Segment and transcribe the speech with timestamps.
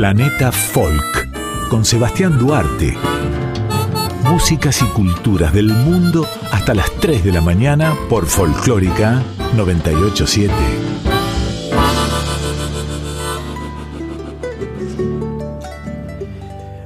[0.00, 2.96] Planeta Folk con Sebastián Duarte.
[4.24, 9.22] Músicas y culturas del mundo hasta las 3 de la mañana por Folclórica
[9.54, 10.54] 987.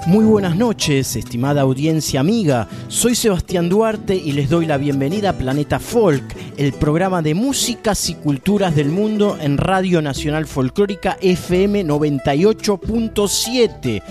[0.06, 2.68] Muy buenas noches, estimada audiencia amiga.
[2.88, 8.08] Soy Sebastián Duarte y les doy la bienvenida a Planeta Folk, el programa de músicas
[8.08, 14.02] y culturas del mundo en Radio Nacional Folclórica FM 98.7.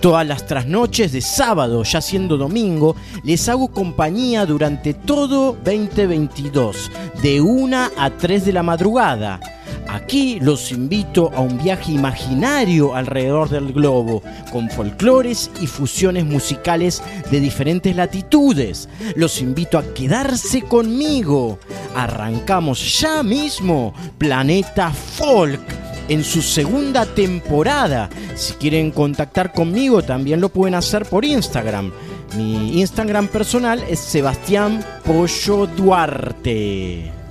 [0.00, 6.90] Todas las trasnoches de sábado, ya siendo domingo, les hago compañía durante todo 2022,
[7.22, 9.40] de 1 a 3 de la madrugada.
[9.88, 17.02] Aquí los invito a un viaje imaginario alrededor del globo, con folclores y fusiones musicales
[17.30, 18.88] de diferentes latitudes.
[19.16, 21.58] Los invito a quedarse conmigo.
[21.94, 25.60] Arrancamos ya mismo Planeta Folk
[26.08, 28.08] en su segunda temporada.
[28.34, 31.92] Si quieren contactar conmigo también lo pueden hacer por Instagram.
[32.36, 37.21] Mi Instagram personal es Sebastián Pollo Duarte.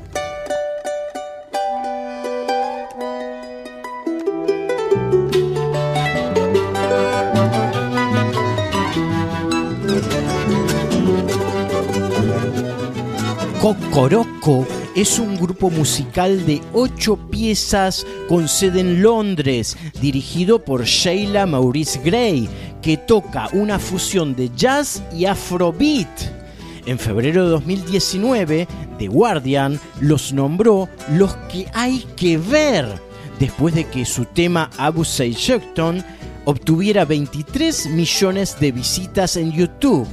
[13.61, 21.45] Cocoroco es un grupo musical de ocho piezas con sede en Londres, dirigido por Sheila
[21.45, 22.49] Maurice Gray,
[22.81, 26.09] que toca una fusión de jazz y afrobeat.
[26.87, 28.67] En febrero de 2019,
[28.97, 32.87] The Guardian los nombró los que hay que ver,
[33.37, 36.03] después de que su tema Abu Shekton
[36.45, 40.07] obtuviera 23 millones de visitas en YouTube.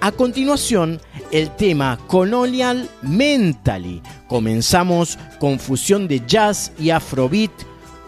[0.00, 1.00] A continuación,
[1.32, 4.02] el tema Colonial Mentally.
[4.28, 7.50] Comenzamos con fusión de jazz y afrobeat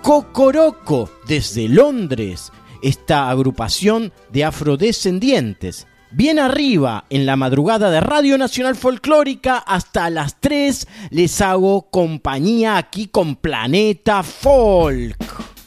[0.03, 2.53] Cocoroco desde Londres,
[2.83, 5.87] esta agrupación de afrodescendientes.
[6.11, 12.79] Bien arriba, en la madrugada de Radio Nacional Folclórica, hasta las 3 les hago compañía
[12.79, 15.58] aquí con Planeta Folk.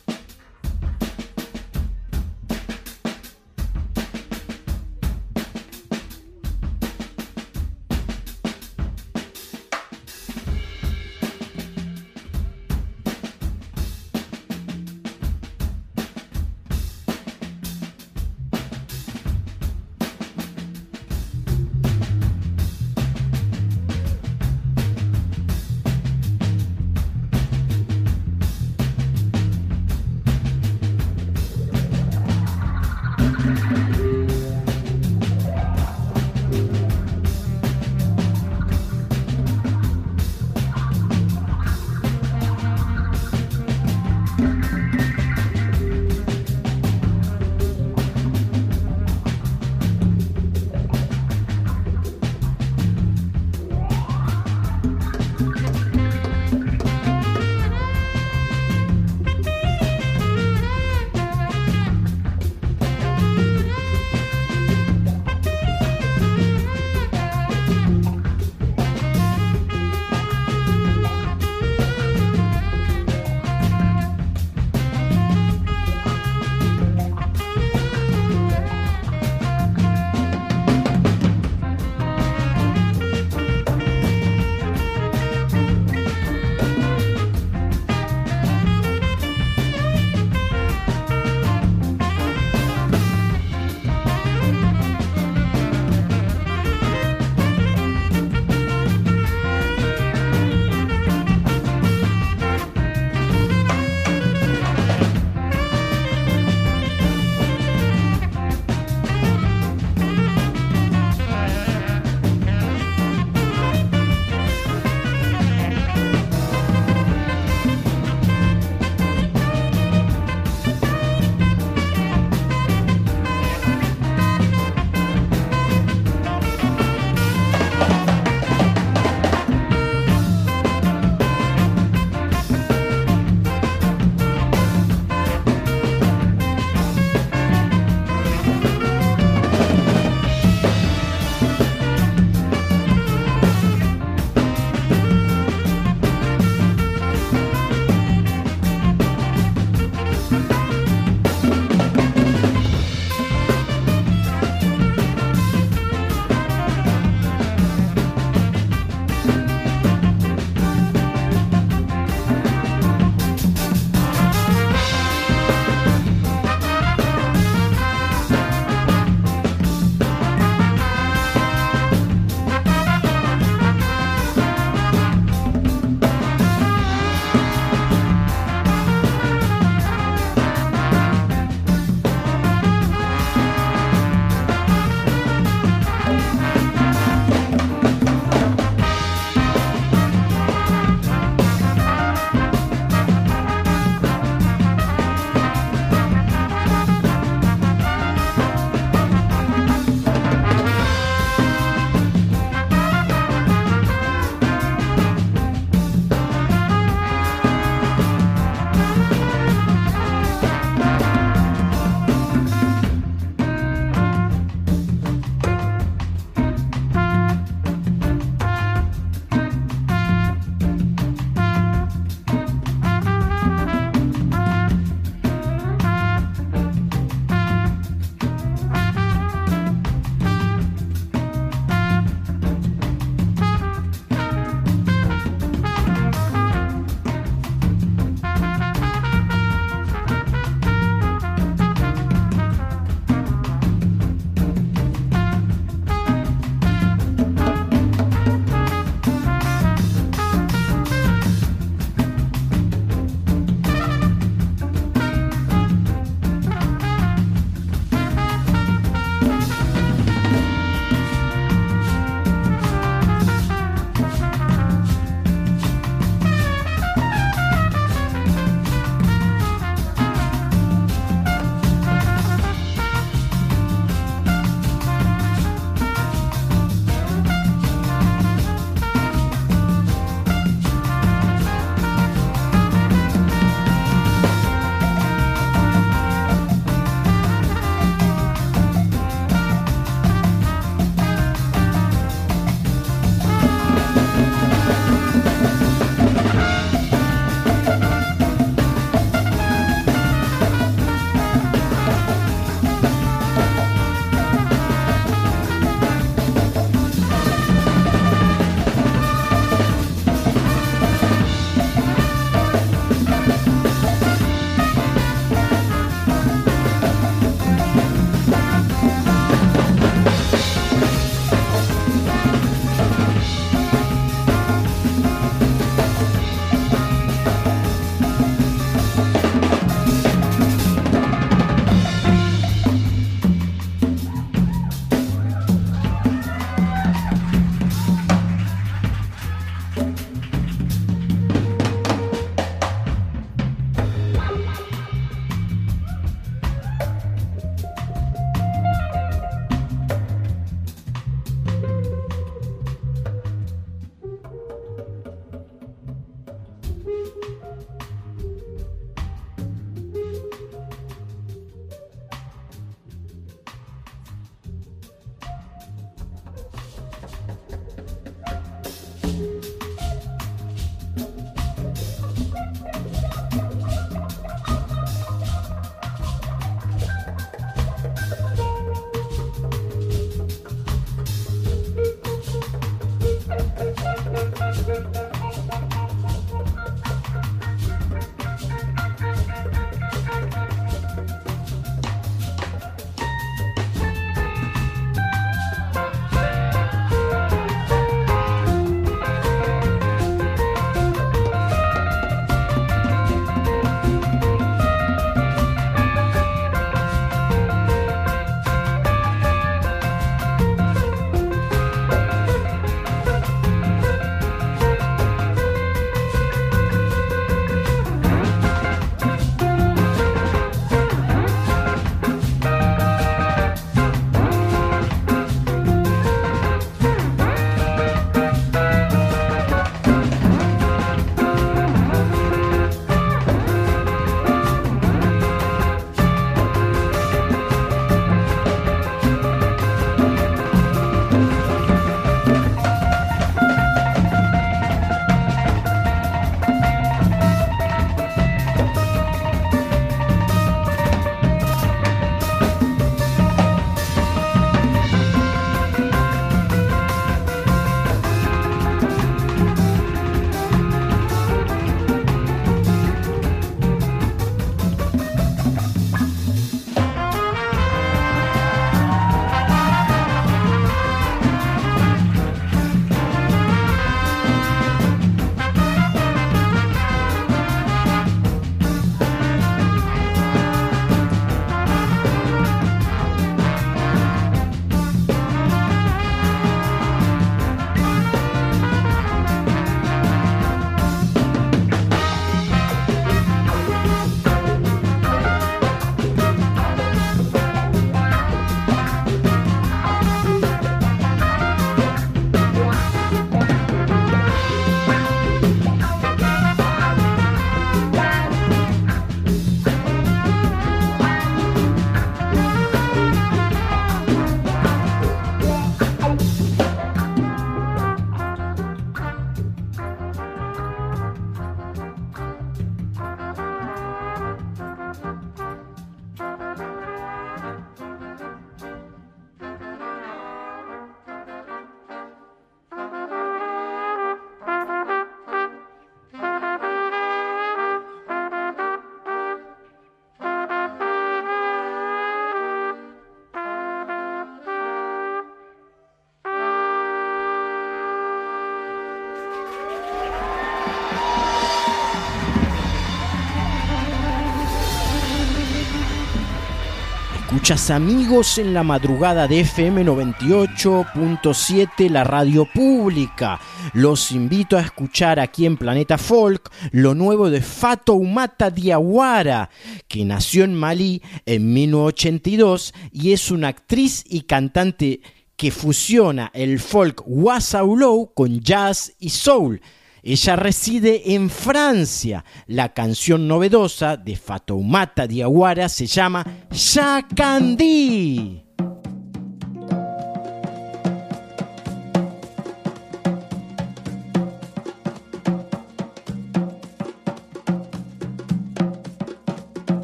[557.42, 563.40] Escuchas amigos en la madrugada de FM 98.7, la radio pública.
[563.74, 569.50] Los invito a escuchar aquí en Planeta Folk lo nuevo de Fato Umata Diawara,
[569.88, 575.02] que nació en Malí en 1982 y es una actriz y cantante
[575.36, 579.60] que fusiona el folk wasaulou con jazz y soul
[580.04, 582.26] ella reside en Francia.
[582.48, 588.51] La canción novedosa de Fatoumata Diawara se llama Shakandi.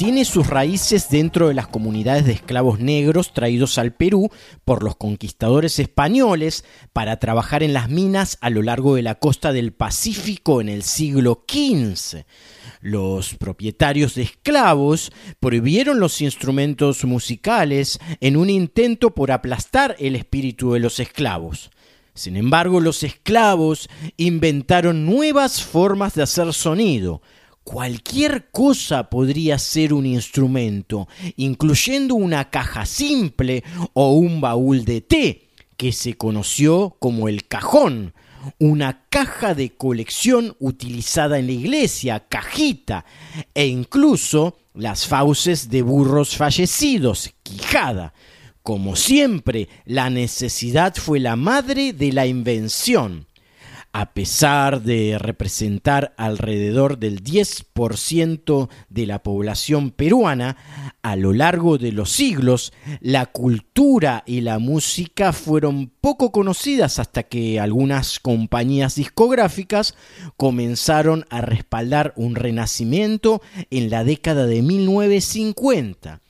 [0.00, 4.30] tiene sus raíces dentro de las comunidades de esclavos negros traídos al Perú
[4.64, 6.64] por los conquistadores españoles
[6.94, 10.84] para trabajar en las minas a lo largo de la costa del Pacífico en el
[10.84, 12.24] siglo XV.
[12.80, 20.72] Los propietarios de esclavos prohibieron los instrumentos musicales en un intento por aplastar el espíritu
[20.72, 21.70] de los esclavos.
[22.14, 27.20] Sin embargo, los esclavos inventaron nuevas formas de hacer sonido.
[27.70, 35.50] Cualquier cosa podría ser un instrumento, incluyendo una caja simple o un baúl de té,
[35.76, 38.12] que se conoció como el cajón,
[38.58, 43.04] una caja de colección utilizada en la iglesia, cajita,
[43.54, 48.14] e incluso las fauces de burros fallecidos, quijada.
[48.64, 53.28] Como siempre, la necesidad fue la madre de la invención
[53.92, 60.56] a pesar de representar alrededor del 10% de la población peruana,
[61.02, 67.24] a lo largo de los siglos, la cultura y la música fueron poco conocidas hasta
[67.24, 69.96] que algunas compañías discográficas
[70.36, 76.20] comenzaron a respaldar un renacimiento en la década de 1950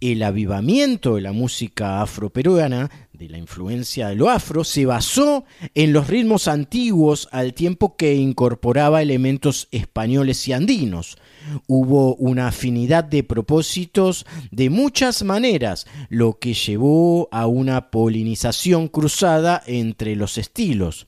[0.00, 5.92] el avivamiento de la música afroperuana, de la influencia de lo afro, se basó en
[5.92, 11.18] los ritmos antiguos al tiempo que incorporaba elementos españoles y andinos.
[11.66, 19.62] Hubo una afinidad de propósitos de muchas maneras, lo que llevó a una polinización cruzada
[19.66, 21.06] entre los estilos.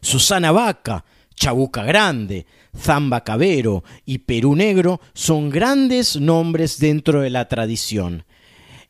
[0.00, 7.48] Susana Vaca, Chabuca Grande, Zamba Cabero y Perú Negro son grandes nombres dentro de la
[7.48, 8.24] tradición.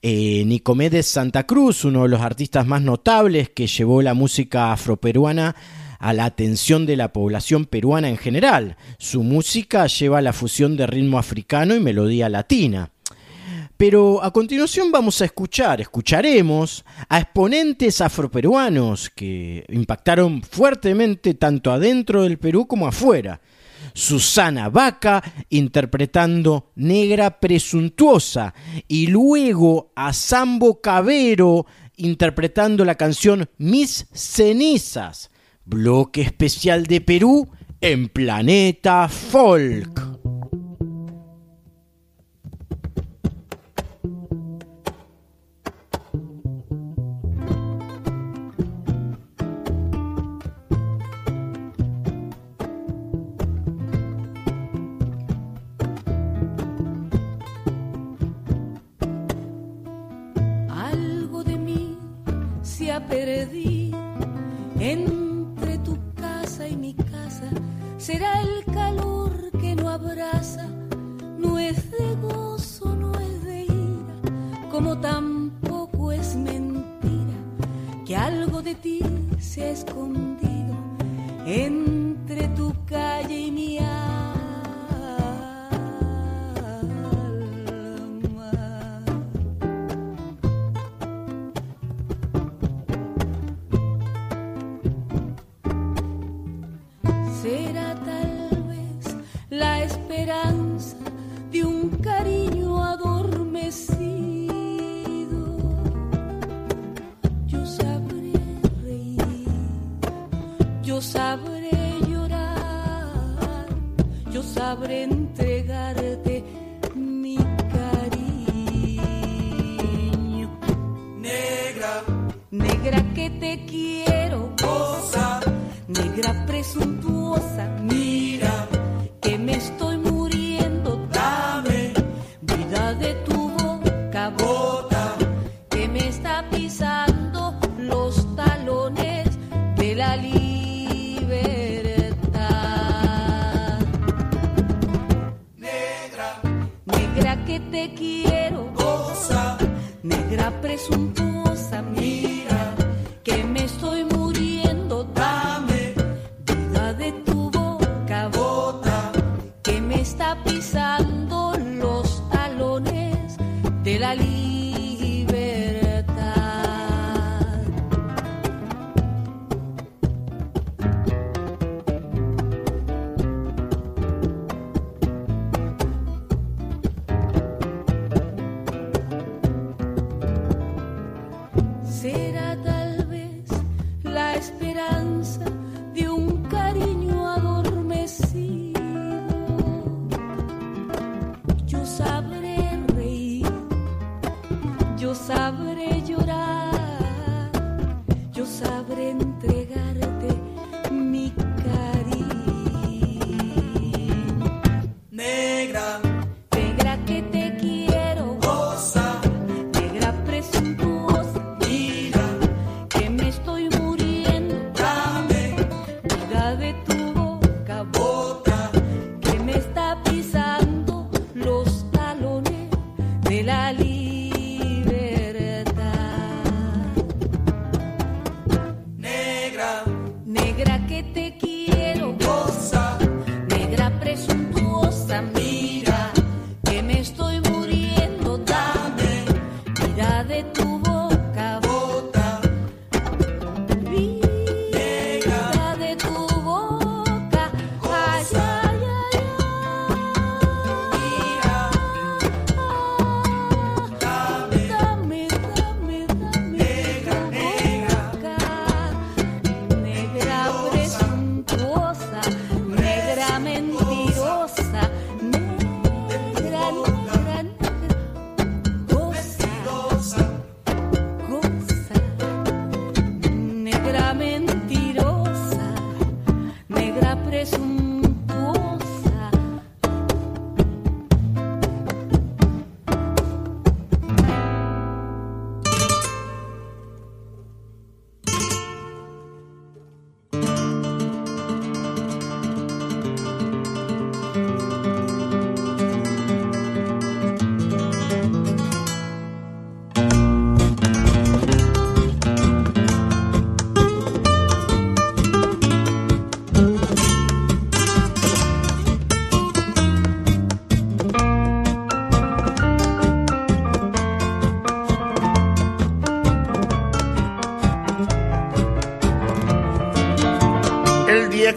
[0.05, 5.55] Eh, Nicomedes Santa Cruz, uno de los artistas más notables que llevó la música afroperuana
[6.01, 8.77] a la atención de la población peruana en general.
[8.99, 12.91] Su música lleva la fusión de ritmo africano y melodía latina.
[13.77, 22.25] Pero a continuación vamos a escuchar, escucharemos a exponentes afroperuanos que impactaron fuertemente tanto adentro
[22.25, 23.41] del Perú como afuera.
[23.95, 28.55] Susana Vaca interpretando Negra Presuntuosa
[28.89, 35.31] y luego a Sambo Cabero interpretando la canción Mis Cenizas,
[35.65, 37.49] bloque especial de Perú
[37.81, 40.12] en Planeta Folk.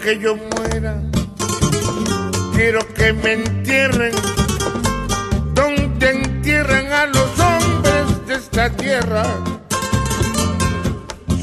[0.06, 1.02] Que yo muera,
[2.54, 4.14] quiero que me entierren
[5.56, 9.24] donde entierran a los hombres de esta tierra.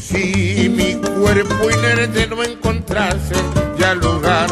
[0.01, 3.35] Si mi cuerpo inerte no encontrase
[3.81, 4.49] ya lugar,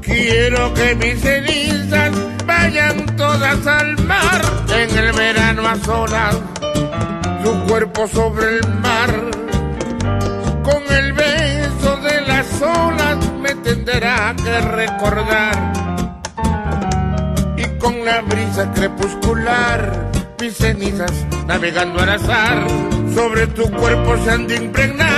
[0.00, 2.10] quiero que mis cenizas
[2.46, 4.40] vayan todas al mar
[4.74, 6.36] en el verano a solas,
[7.44, 9.33] tu cuerpo sobre el mar
[13.74, 15.72] tendrá que recordar.
[17.56, 20.10] Y con la brisa crepuscular
[20.40, 21.12] mis cenizas
[21.46, 22.66] navegando al azar
[23.14, 25.13] sobre tu cuerpo se han de impregnar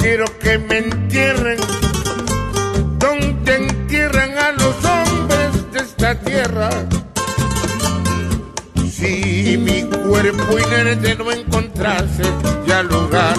[0.00, 1.58] quiero que me entierren
[2.98, 6.70] donde entierran a los hombres de esta tierra.
[8.90, 12.24] Si mi cuerpo inerte no encontrase
[12.66, 13.36] ya lugar,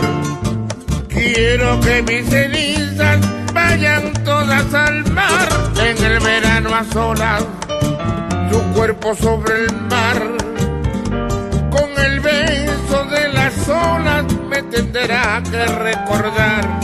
[1.07, 3.19] quiero que mis cenizas
[3.53, 5.49] vayan todas al mar
[5.83, 7.43] en el verano a solas,
[8.51, 10.48] tu cuerpo sobre el mar
[14.49, 16.79] me tendrá que recordar.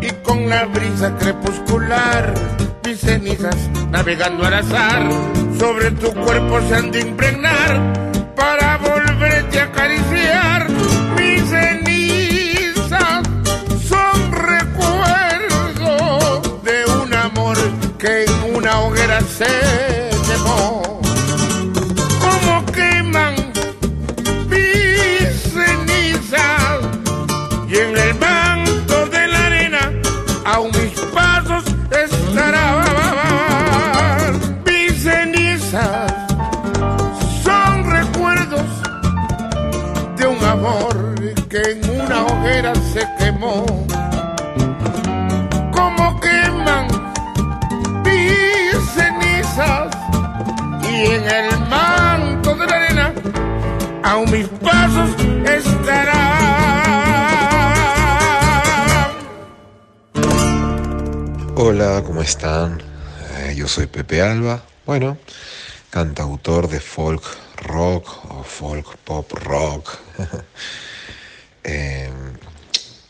[0.00, 2.34] Y con la brisa crepuscular
[2.84, 3.56] mis cenizas
[3.90, 5.08] navegando al azar
[5.58, 7.92] sobre tu cuerpo se han de impregnar
[8.34, 10.75] para volverte a acariciar
[61.78, 62.80] Hola, ¿cómo están?
[63.36, 64.64] Eh, yo soy Pepe Alba.
[64.86, 65.18] Bueno,
[65.90, 67.22] cantautor de folk
[67.56, 69.90] rock o folk pop rock.
[71.64, 72.10] Eh,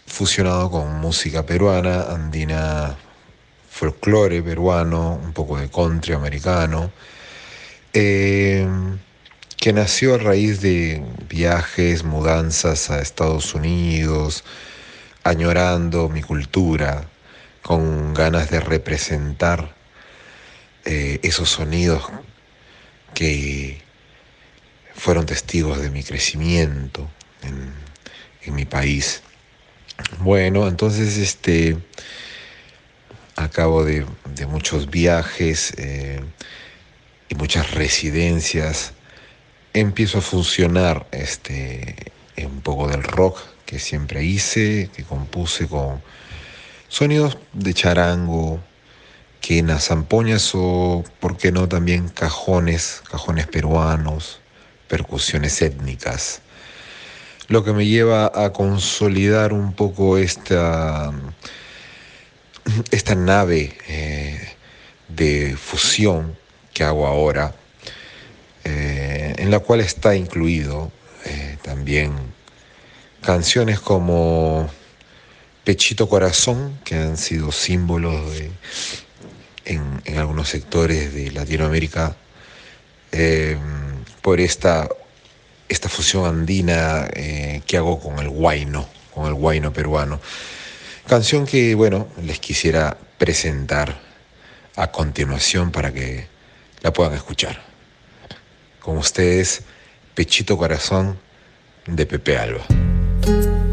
[0.08, 2.96] fusionado con música peruana, andina,
[3.70, 6.90] folclore peruano, un poco de country americano.
[7.92, 8.66] eh,
[9.56, 14.42] que nació a raíz de viajes, mudanzas a Estados Unidos,
[15.22, 17.06] añorando mi cultura,
[17.66, 19.74] con ganas de representar
[20.84, 22.04] eh, esos sonidos
[23.12, 23.82] que
[24.94, 27.10] fueron testigos de mi crecimiento
[27.42, 29.20] en, mi país.
[30.20, 31.76] Bueno, entonces este
[33.34, 36.20] acabo de, de muchos viajes eh,
[37.28, 38.92] y muchas residencias.
[39.72, 46.00] Empiezo a funcionar este, un poco del rock que siempre hice, que compuse con
[46.88, 48.60] sonidos de charango,
[49.40, 54.40] quenas, zampoñas o, por qué no, también cajones, cajones peruanos,
[54.88, 56.42] percusiones étnicas.
[57.48, 61.12] Lo que me lleva a consolidar un poco esta,
[62.90, 64.56] esta nave eh,
[65.08, 66.36] de fusión
[66.74, 67.54] que hago ahora,
[68.64, 70.90] eh, en la cual está incluido
[71.24, 72.12] eh, también
[73.22, 74.68] canciones como
[75.66, 78.32] Pechito Corazón, que han sido símbolos
[79.64, 82.14] en, algunos sectores de Latinoamérica
[83.10, 83.58] eh,
[84.22, 84.88] por esta,
[85.68, 90.20] esta fusión andina eh, que hago con el guayno, con el guayno peruano.
[91.08, 94.00] Canción que, bueno, les quisiera presentar
[94.76, 96.28] a continuación para que
[96.82, 97.60] la puedan escuchar.
[98.78, 99.62] Con ustedes,
[100.14, 101.18] Pechito Corazón
[101.86, 103.65] de Pepe Alba.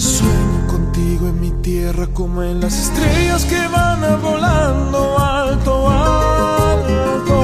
[0.00, 7.36] Sueño contigo en mi tierra como en las estrellas que van volando alto, alto.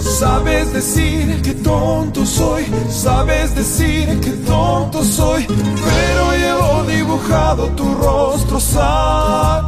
[0.00, 8.58] Sabes decir que tonto soy, sabes decir que tonto soy, pero llevo dibujado tu rostro
[8.58, 9.60] santo.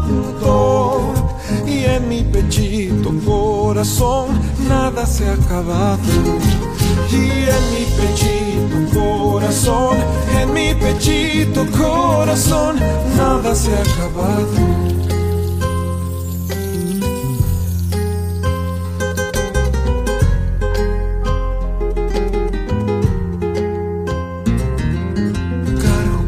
[1.67, 4.29] Y en mi pechito corazón
[4.67, 5.99] nada se ha acabado.
[7.11, 7.15] Y
[7.49, 9.97] en mi pechito corazón,
[10.41, 12.77] en mi pechito corazón,
[13.17, 14.85] nada se ha acabado.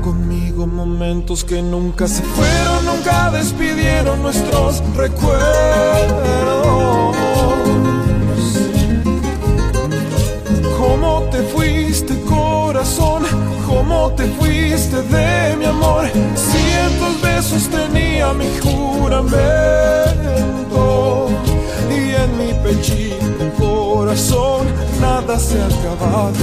[0.02, 6.36] Conmigo momentos que nunca se fueron, nunca despidieron nuestros recuerdos.
[12.86, 13.22] Corazón?
[13.66, 16.06] ¿Cómo te fuiste de mi amor?
[16.34, 19.26] Cientos besos tenía mi juramento.
[21.90, 24.68] Y en mi pechito, corazón,
[25.00, 26.34] nada se ha acabado.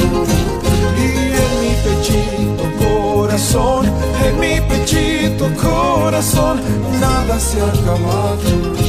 [0.97, 3.85] Y en mi pechito, corazón,
[4.25, 6.61] en mi pechito, corazón,
[6.99, 8.82] nada se ha acabado.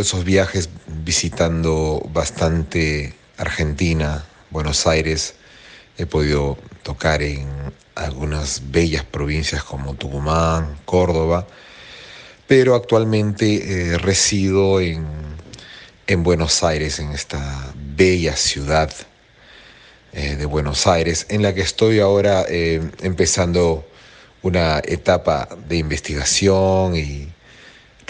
[0.00, 5.34] Esos viajes visitando bastante Argentina, Buenos Aires,
[5.98, 7.46] he podido tocar en
[7.94, 11.46] algunas bellas provincias como Tucumán, Córdoba,
[12.46, 15.06] pero actualmente eh, resido en,
[16.06, 18.90] en Buenos Aires, en esta bella ciudad
[20.12, 23.86] eh, de Buenos Aires, en la que estoy ahora eh, empezando
[24.42, 27.28] una etapa de investigación y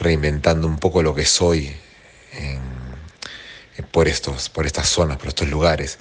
[0.01, 1.73] reinventando un poco lo que soy
[2.33, 2.81] en-
[3.93, 5.99] por, estos, por estas zonas, por estos lugares,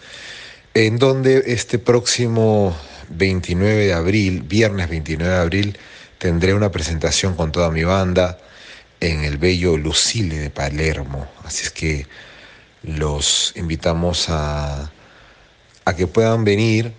[0.73, 2.75] en donde este próximo
[3.09, 5.77] 29 de abril, viernes 29 de abril,
[6.17, 8.37] tendré una presentación con toda mi banda
[8.99, 11.27] en el bello Lucile de Palermo.
[11.45, 12.05] Así es que
[12.83, 14.91] los invitamos a,
[15.85, 16.93] a que puedan venir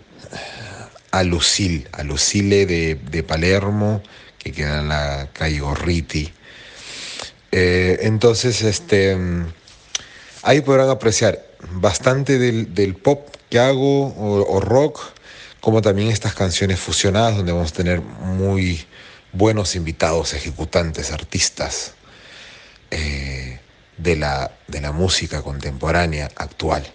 [1.11, 4.03] a Lucil, a Lucile de, de Palermo,
[4.39, 6.33] que queda en la calle Gorriti.
[7.53, 9.53] Eh, entonces, este, mm,
[10.43, 15.01] ahí podrán apreciar bastante del, del pop que hago o, rock,
[15.61, 18.87] como también estas canciones fusionadas, donde vamos a tener muy
[19.33, 21.95] buenos invitados, ejecutantes, artistas
[22.91, 23.61] eh,
[23.99, 26.87] de, la, de la música contemporánea actual.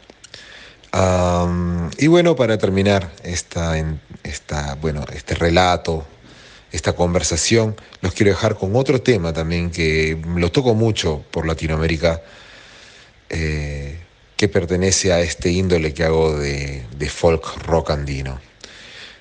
[1.98, 3.76] Y bueno, para terminar esta,
[4.24, 6.08] esta, bueno, este relato,
[6.76, 12.22] esta conversación, los quiero dejar con otro tema también que lo toco mucho por Latinoamérica,
[13.30, 14.00] eh,
[14.36, 18.42] que pertenece a este índole que hago de, de folk rock andino.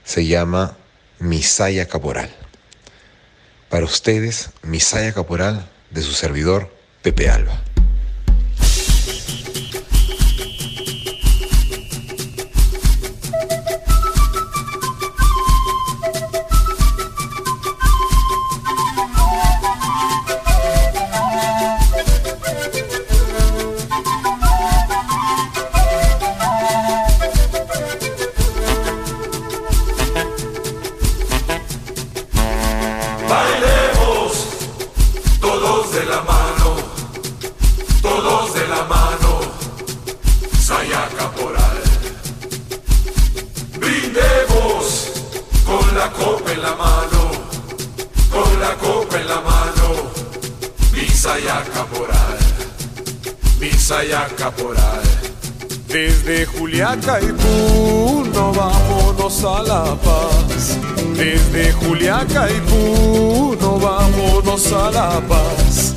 [0.04, 0.76] Se llama
[1.20, 2.28] Misaya Caporal.
[3.68, 7.73] Para ustedes, Misaya Caporal de su servidor, Pepe Alba.
[56.44, 60.76] Desde Juliaca y Puno vámonos a La Paz.
[61.16, 65.94] Desde Juliaca y Puno vámonos a La Paz.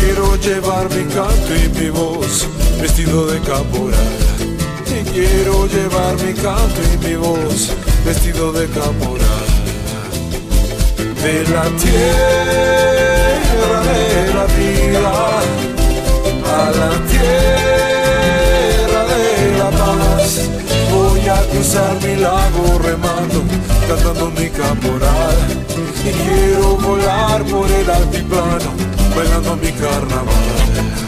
[0.00, 2.48] Quiero llevar mi canto y mi voz
[2.80, 4.18] vestido de caporal.
[4.86, 7.70] Y quiero llevar mi canto y mi voz
[8.04, 9.46] vestido de caporal.
[11.22, 12.00] De la tierra
[13.84, 15.12] de la vida
[16.44, 17.97] a la tierra
[21.50, 23.44] cruzar mi lago remando,
[23.88, 25.36] cantando mi caporal.
[26.04, 28.70] Y quiero volar por el altiplano,
[29.16, 31.07] bailando mi carnaval.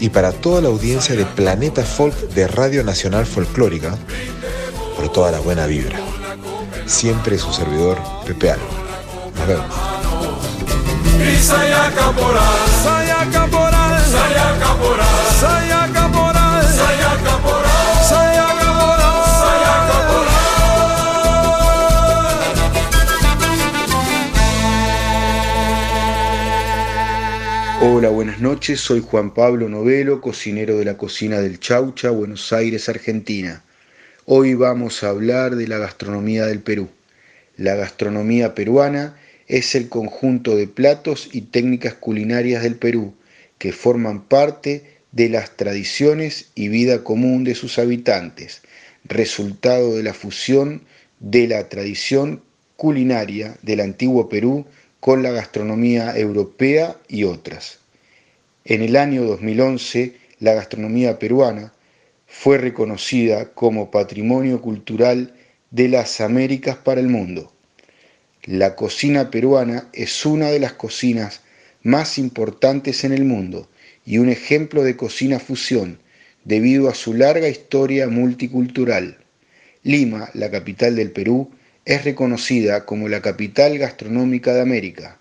[0.00, 3.96] Y para toda la audiencia de Planeta Folk de Radio Nacional Folclórica
[4.96, 5.98] por toda la buena vibra.
[6.86, 8.87] Siempre su servidor, Pepe Alba.
[28.76, 33.64] Soy Juan Pablo Novelo, cocinero de la cocina del Chaucha, Buenos Aires, Argentina.
[34.26, 36.90] Hoy vamos a hablar de la gastronomía del Perú.
[37.56, 39.16] La gastronomía peruana
[39.46, 43.14] es el conjunto de platos y técnicas culinarias del Perú
[43.56, 48.60] que forman parte de las tradiciones y vida común de sus habitantes,
[49.04, 50.82] resultado de la fusión
[51.20, 52.42] de la tradición
[52.76, 54.66] culinaria del antiguo Perú
[55.00, 57.78] con la gastronomía europea y otras.
[58.70, 61.72] En el año 2011, la gastronomía peruana
[62.26, 65.32] fue reconocida como Patrimonio Cultural
[65.70, 67.50] de las Américas para el mundo.
[68.44, 71.40] La cocina peruana es una de las cocinas
[71.82, 73.70] más importantes en el mundo
[74.04, 75.98] y un ejemplo de cocina fusión
[76.44, 79.16] debido a su larga historia multicultural.
[79.82, 81.50] Lima, la capital del Perú,
[81.86, 85.18] es reconocida como la capital gastronómica de América.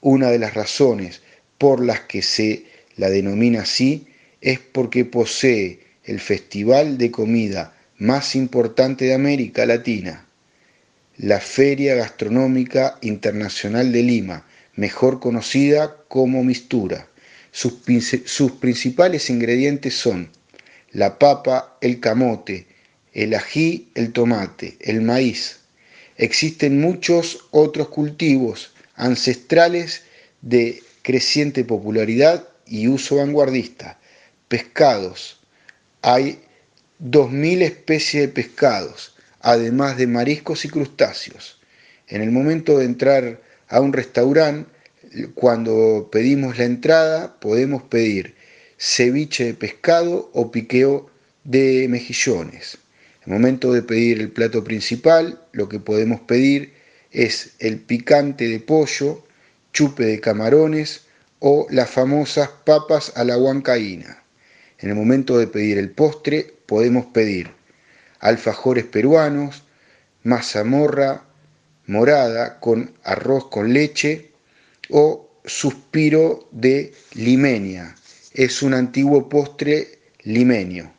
[0.00, 1.22] Una de las razones
[1.56, 2.69] por las que se
[3.00, 4.06] la denomina así
[4.42, 10.26] es porque posee el festival de comida más importante de América Latina,
[11.16, 17.08] la Feria Gastronómica Internacional de Lima, mejor conocida como Mistura.
[17.52, 20.28] Sus, principales ingredientes son
[20.92, 22.66] la papa, el camote,
[23.14, 25.60] el ají, el tomate, el maíz.
[26.18, 30.02] Existen muchos otros cultivos ancestrales
[30.42, 33.98] de creciente popularidad y uso vanguardista.
[34.48, 35.40] Pescados.
[36.00, 36.40] Hay
[37.02, 41.60] 2.000 especies de pescados, además de mariscos y crustáceos.
[42.06, 44.70] En el momento de entrar a un restaurante,
[45.34, 48.36] cuando pedimos la entrada, podemos pedir
[48.78, 51.10] ceviche de pescado o piqueo
[51.44, 52.78] de mejillones.
[53.26, 56.74] En el momento de pedir el plato principal, lo que podemos pedir
[57.10, 59.24] es el picante de pollo,
[59.72, 61.02] chupe de camarones
[61.40, 64.22] o las famosas papas a la huancaína.
[64.78, 67.50] En el momento de pedir el postre, podemos pedir
[68.20, 69.64] alfajores peruanos,
[70.22, 71.24] mazamorra
[71.86, 74.30] morada con arroz con leche
[74.90, 77.96] o suspiro de limenia.
[78.32, 80.92] Es un antiguo postre limeño.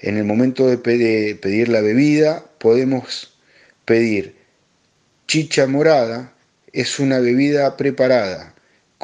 [0.00, 3.38] En el momento de pedir la bebida podemos
[3.84, 4.36] pedir
[5.26, 6.34] chicha morada,
[6.72, 8.53] es una bebida preparada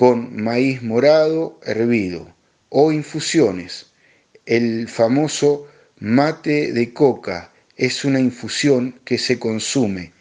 [0.01, 2.34] con maíz morado hervido
[2.70, 3.88] o infusiones.
[4.46, 5.66] El famoso
[5.98, 10.14] mate de coca es una infusión que se consume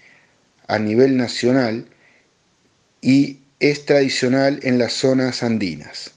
[0.68, 1.86] a nivel nacional
[3.00, 6.12] y es tradicional en las zonas andinas.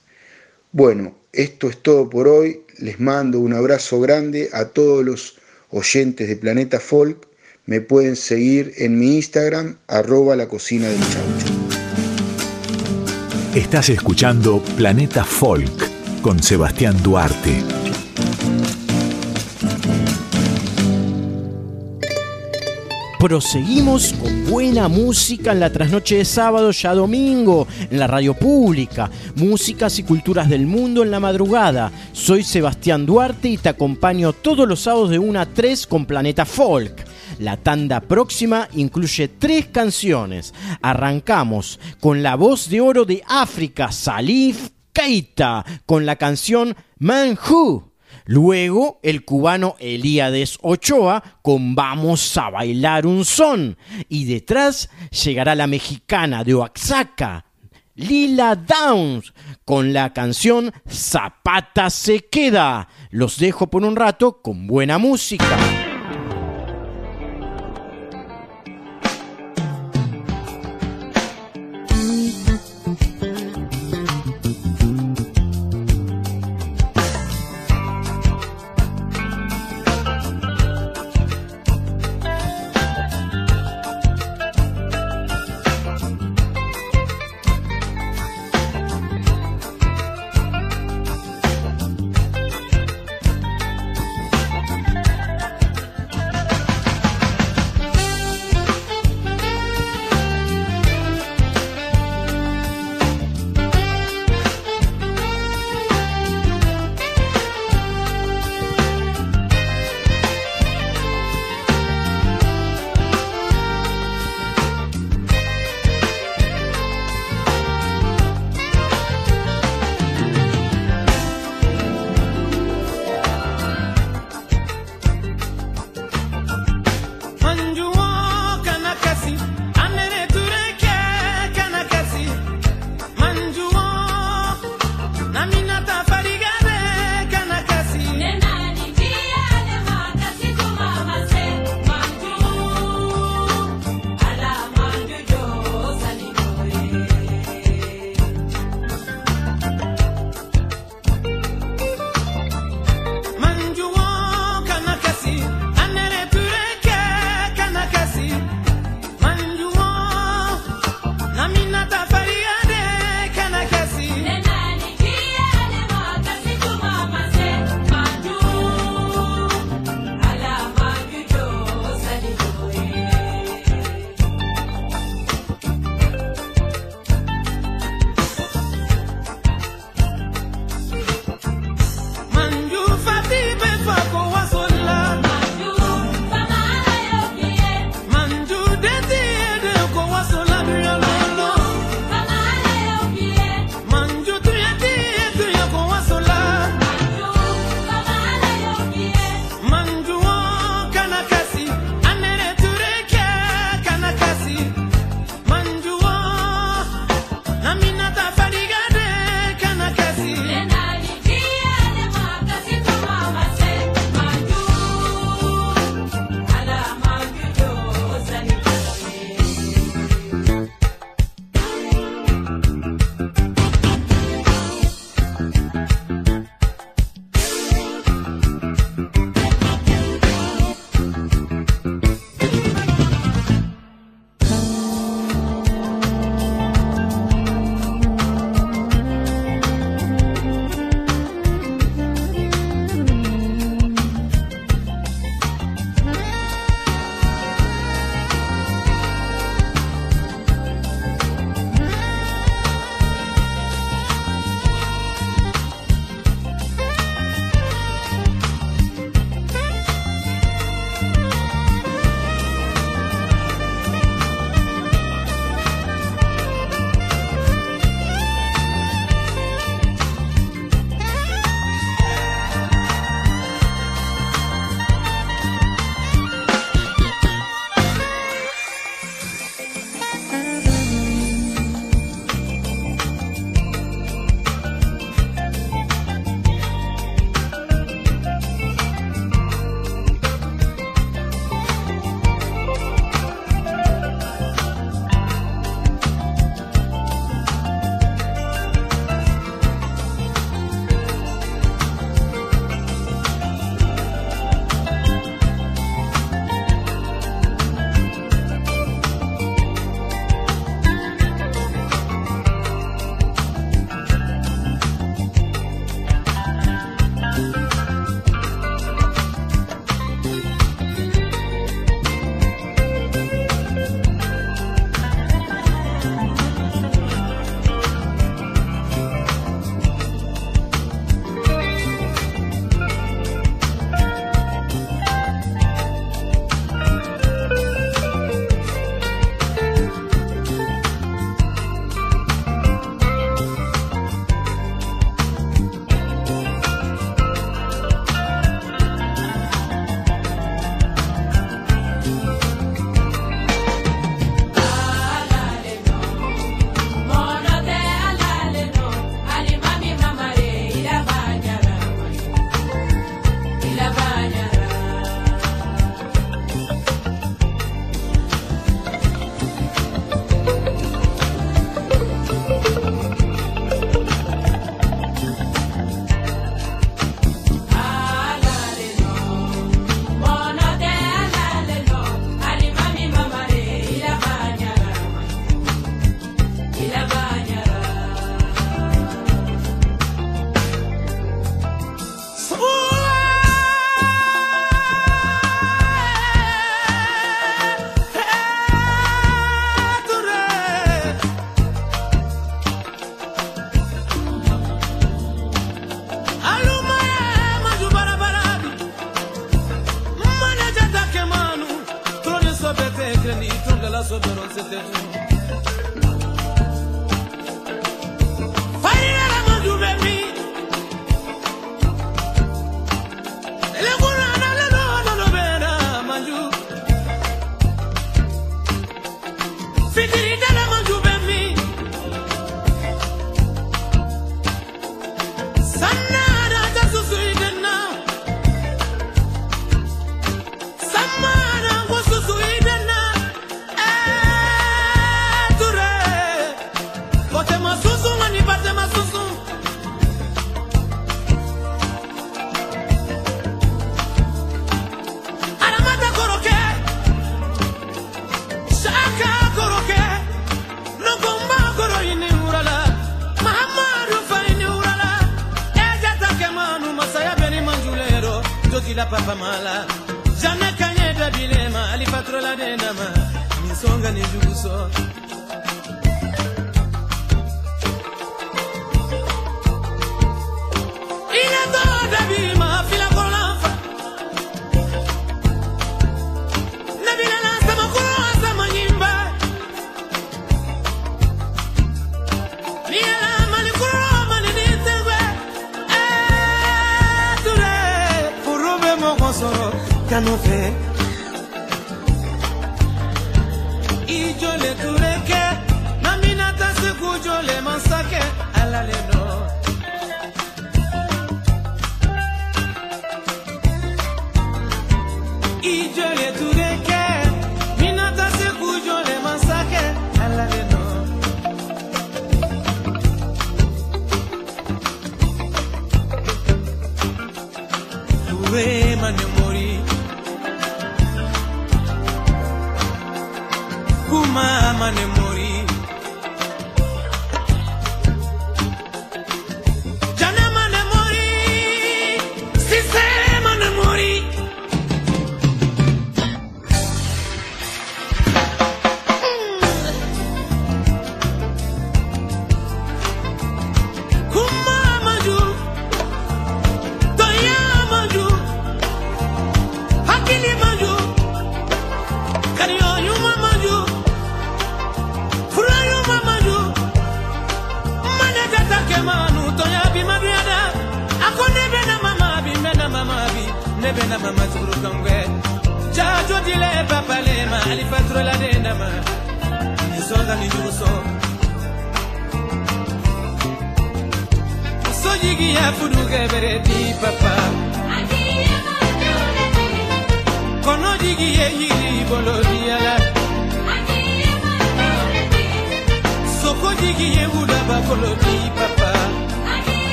[0.72, 2.62] Bueno, esto es todo por hoy.
[2.78, 5.38] Les mando un abrazo grande a todos los
[5.70, 7.28] oyentes de Planeta Folk.
[7.66, 11.61] Me pueden seguir en mi Instagram, arroba la cocina del chaucho.
[13.54, 17.62] Estás escuchando Planeta Folk con Sebastián Duarte.
[23.18, 29.10] Proseguimos con buena música en la trasnoche de sábado, ya domingo, en la radio pública.
[29.34, 31.92] Músicas y culturas del mundo en la madrugada.
[32.14, 36.46] Soy Sebastián Duarte y te acompaño todos los sábados de 1 a 3 con Planeta
[36.46, 37.11] Folk.
[37.42, 40.54] La tanda próxima incluye tres canciones.
[40.80, 47.94] Arrancamos con la voz de oro de África, Salif Keita, con la canción Man Who.
[48.26, 53.76] Luego el cubano Elíades Ochoa con Vamos a bailar un son.
[54.08, 54.88] Y detrás
[55.24, 57.46] llegará la mexicana de Oaxaca,
[57.96, 59.34] Lila Downs,
[59.64, 62.86] con la canción Zapata se queda.
[63.10, 65.81] Los dejo por un rato con buena música.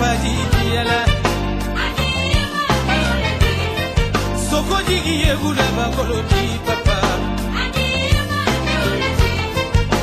[0.00, 0.98] fadiyala
[4.50, 6.98] soko jigi yegula bakoloti papa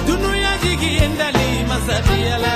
[0.07, 2.53] dunuya jigi endali masadiyala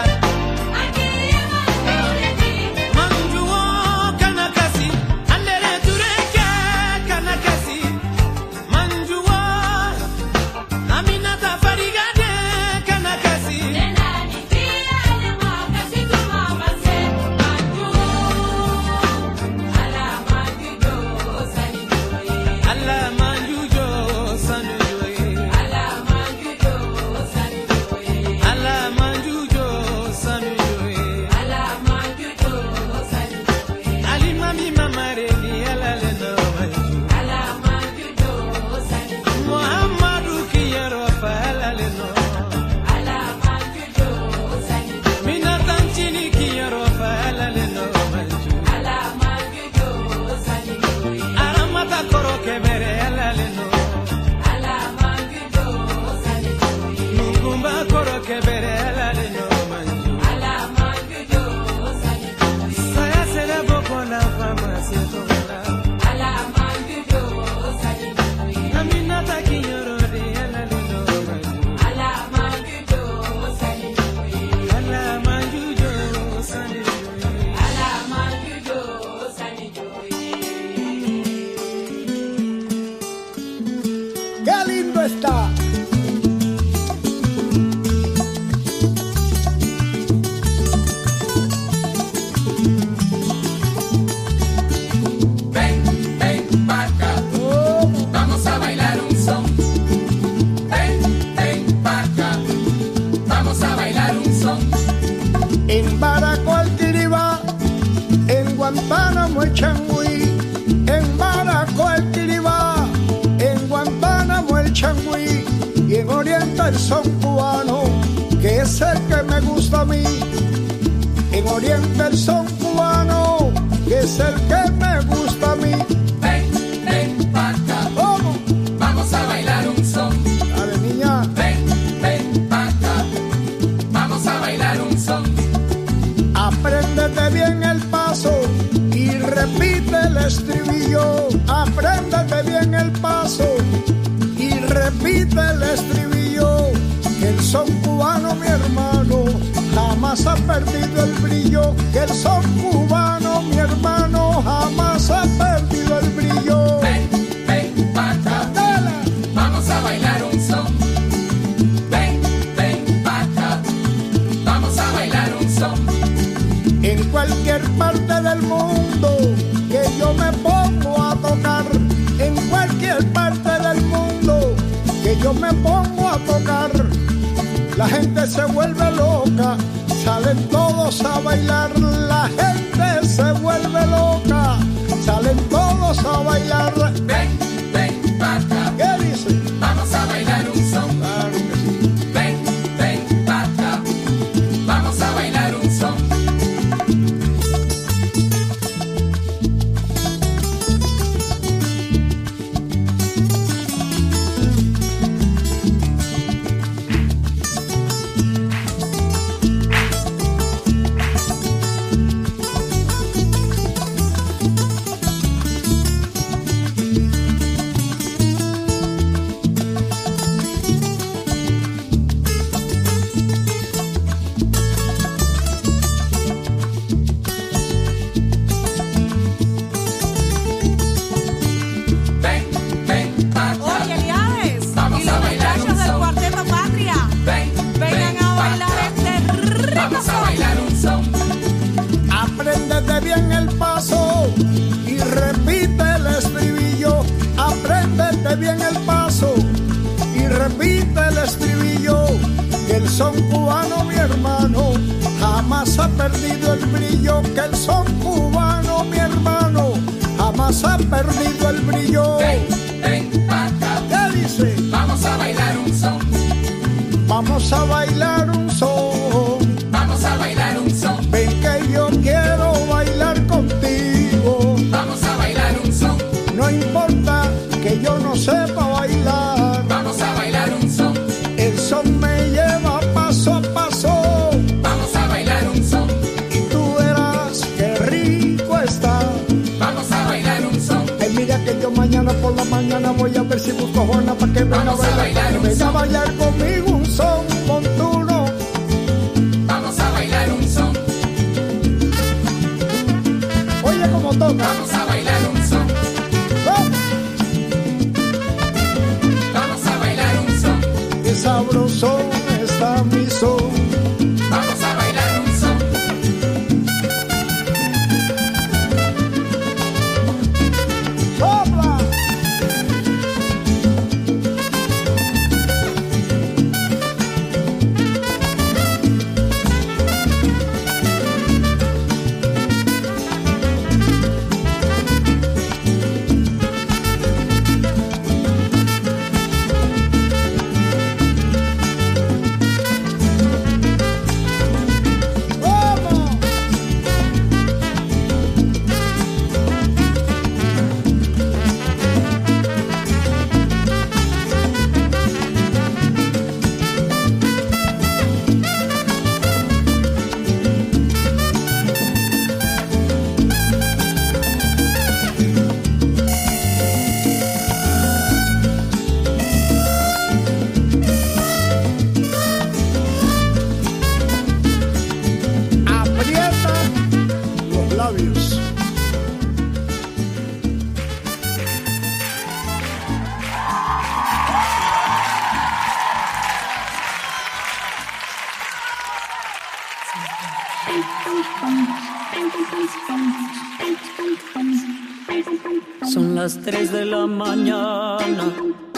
[397.08, 398.34] mañana.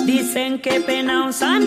[0.06, 1.67] Dicen que pena un santero.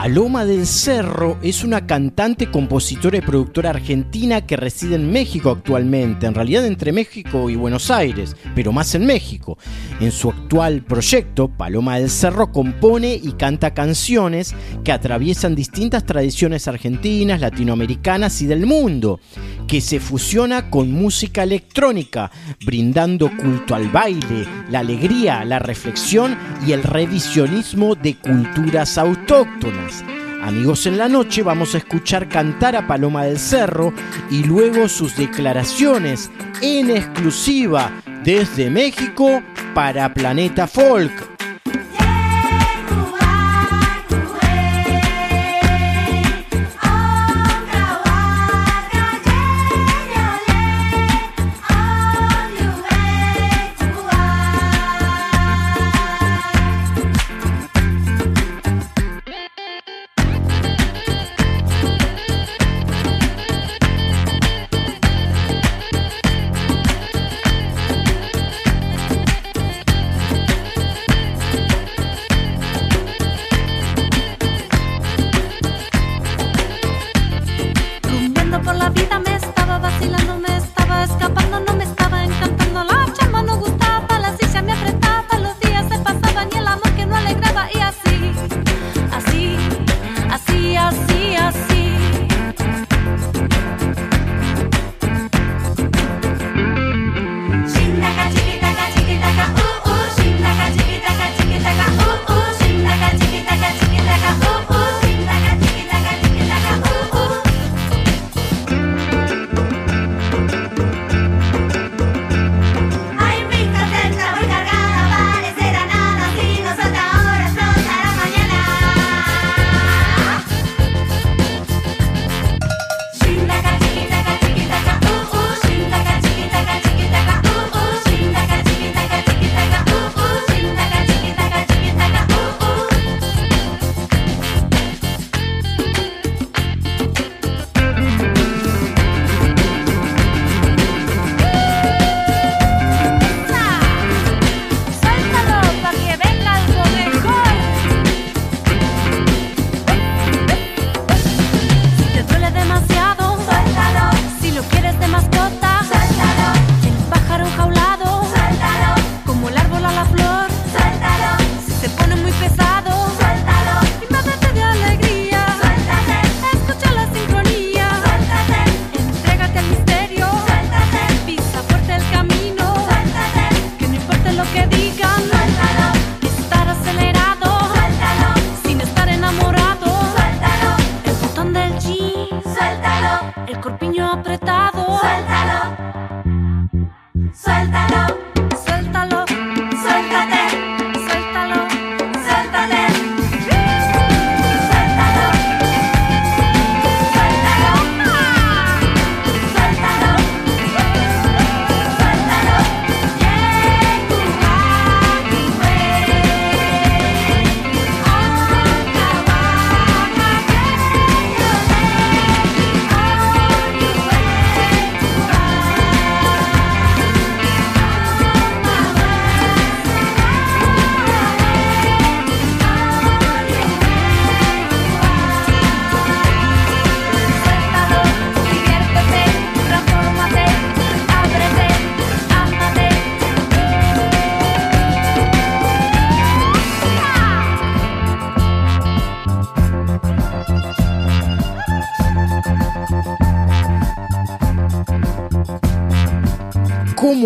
[0.00, 6.24] Paloma del Cerro es una cantante, compositora y productora argentina que reside en México actualmente,
[6.24, 9.58] en realidad entre México y Buenos Aires, pero más en México.
[9.98, 16.68] En su actual proyecto, Paloma del Cerro compone y canta canciones que atraviesan distintas tradiciones
[16.68, 19.18] argentinas, latinoamericanas y del mundo,
[19.66, 22.30] que se fusiona con música electrónica,
[22.64, 29.97] brindando culto al baile, la alegría, la reflexión y el revisionismo de culturas autóctonas.
[30.42, 33.92] Amigos en la Noche vamos a escuchar cantar a Paloma del Cerro
[34.30, 36.30] y luego sus declaraciones
[36.62, 39.42] en exclusiva desde México
[39.74, 41.37] para Planeta Folk.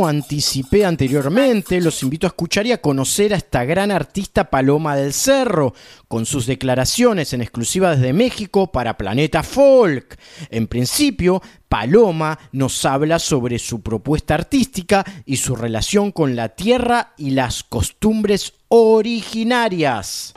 [0.06, 5.12] Anticipé anteriormente, los invito a escuchar y a conocer a esta gran artista Paloma del
[5.12, 5.74] Cerro,
[6.08, 10.18] con sus declaraciones en exclusiva desde México para Planeta Folk.
[10.50, 17.14] En principio, Paloma nos habla sobre su propuesta artística y su relación con la tierra
[17.16, 20.34] y las costumbres originarias.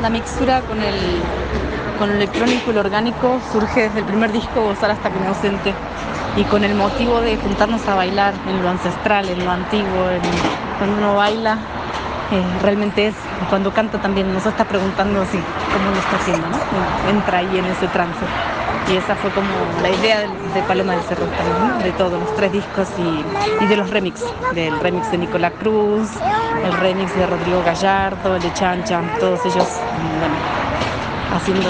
[0.00, 0.94] La mixtura con el,
[1.98, 5.74] con electrónico y lo orgánico surge desde el primer disco Gozar hasta que me ausente
[6.36, 10.06] y con el motivo de juntarnos a bailar en lo ancestral, en lo antiguo,
[10.78, 11.58] cuando uno baila,
[12.32, 13.14] eh, realmente es,
[13.50, 15.38] cuando canta también nos está preguntando así,
[15.72, 17.10] cómo lo está haciendo, ¿no?
[17.10, 18.24] Entra ahí en ese trance.
[18.90, 19.48] Y esa fue como
[19.82, 23.76] la idea de, de Paloma del Cerro también, de todos los tres discos y, de
[23.76, 24.24] los remix,
[24.54, 26.08] del remix de Nicolás Cruz,
[26.64, 31.68] el remix de Rodrigo Gallardo, el de Chancha, todos ellos, mm, haciendo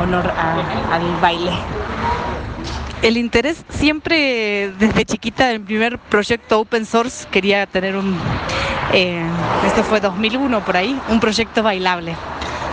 [0.00, 1.52] honor al baile.
[3.02, 8.16] El interés siempre desde chiquita, el primer proyecto open source, quería tener un,
[8.92, 9.24] eh,
[9.66, 12.14] esto fue 2001 por ahí, un proyecto bailable.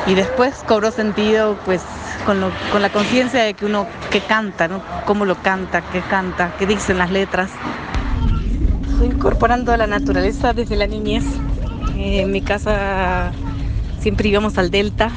[0.06, 1.82] Y después cobró sentido pues
[2.26, 4.84] con, lo- con la conciencia de que uno que canta, ¿no?
[5.06, 7.50] Cómo lo canta, qué canta, qué dicen las letras.
[8.98, 11.24] Fui incorporando a la naturaleza desde la niñez.
[11.98, 13.32] Eh, en mi casa
[14.00, 15.10] siempre íbamos al delta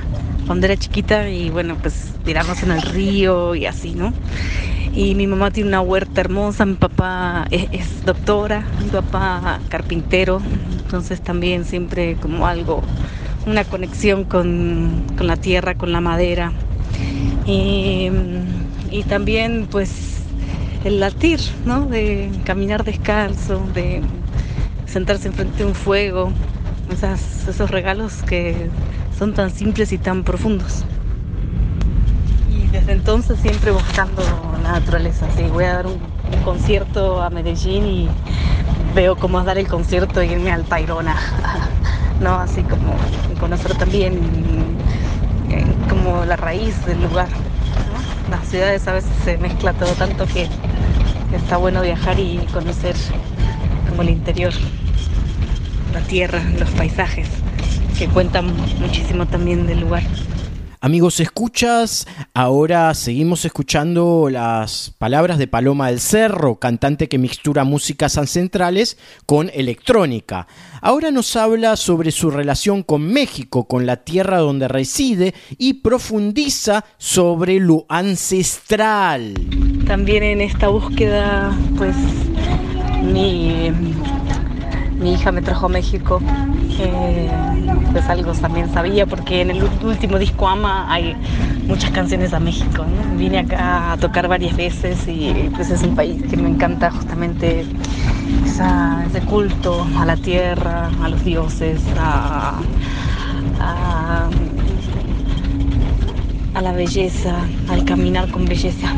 [0.46, 4.12] cuando era chiquita y bueno, pues tirarnos en el río y así, ¿no?
[4.95, 11.22] Y mi mamá tiene una huerta hermosa, mi papá es, doctora, mi papá carpintero, entonces
[11.22, 12.90] también siempre como algo,
[13.47, 16.52] una conexión con, con la tierra, con la madera.
[17.44, 18.10] Y,
[18.90, 20.36] y también pues
[20.82, 21.89] el latir, ¿no?
[21.89, 24.24] De caminar descalzo, de
[24.86, 26.35] sentarse enfrente de un fuego,
[26.89, 28.73] esas- esos regalos que
[29.10, 30.86] son tan simples y tan profundos.
[32.73, 34.23] Desde entonces siempre buscando
[34.62, 35.27] la naturaleza.
[35.36, 36.01] Sí, voy a dar un,
[36.43, 38.09] concierto a Medellín y
[38.94, 41.15] veo cómo es dar el concierto e irme al Tayrona.
[42.20, 42.35] ¿no?
[42.36, 42.94] Así como
[43.39, 44.15] conocer también
[45.51, 47.28] eh, como la raíz del lugar.
[48.31, 50.49] Las ciudades a veces se mezcla todo tanto que
[51.36, 52.97] está bueno viajar y conocer
[53.90, 54.55] como el interior,
[55.93, 57.28] la tierra, los paisajes,
[57.99, 58.47] que cuentan
[58.81, 60.03] muchísimo también del lugar.
[60.84, 68.18] Amigos, escuchas, ahora seguimos escuchando las palabras de Paloma del Cerro, cantante que mixtura músicas
[68.18, 70.48] ancestrales con electrónica.
[70.80, 76.84] Ahora nos habla sobre su relación con México, con la tierra donde reside y profundiza
[76.98, 79.34] sobre lo ancestral.
[79.86, 81.94] También en esta búsqueda, pues
[83.04, 83.70] mi,
[85.03, 86.20] mi hija me trajo a México.
[87.93, 91.15] pues algo también sabía porque en el último disco Ama hay
[91.66, 92.85] muchas canciones a México.
[93.19, 97.66] Vine acá a tocar varias veces y pues es un país que me encanta justamente
[98.47, 102.59] ese culto a la tierra, a los dioses, a-
[106.55, 107.35] a la belleza,
[107.69, 108.89] al caminar con belleza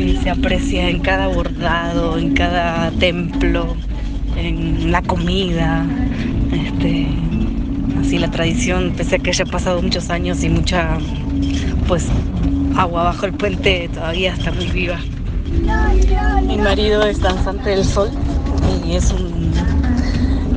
[0.00, 3.76] que se aprecia en cada bordado, en cada templo,
[4.34, 5.84] en la comida,
[6.50, 7.06] este,
[8.00, 10.96] así la tradición, pese a que haya pasado muchos años y mucha,
[11.86, 12.06] pues,
[12.76, 14.98] agua bajo el puente, todavía está muy viva.
[16.46, 18.08] Mi marido es danzante del sol
[18.86, 19.52] y es un,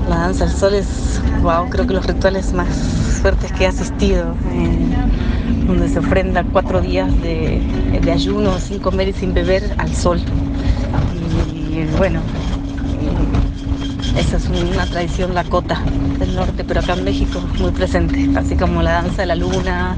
[0.08, 2.70] la danza del sol es, wow, creo que los rituales más
[3.22, 4.36] fuertes que he asistido.
[4.54, 5.13] eh,
[5.74, 7.60] donde se ofrenda cuatro días de,
[8.00, 10.20] de ayuno sin comer y sin beber al sol.
[11.72, 12.22] Y bueno,
[14.16, 15.82] esa es una tradición lakota
[16.20, 19.98] del norte, pero acá en México muy presente, así como la danza de la luna,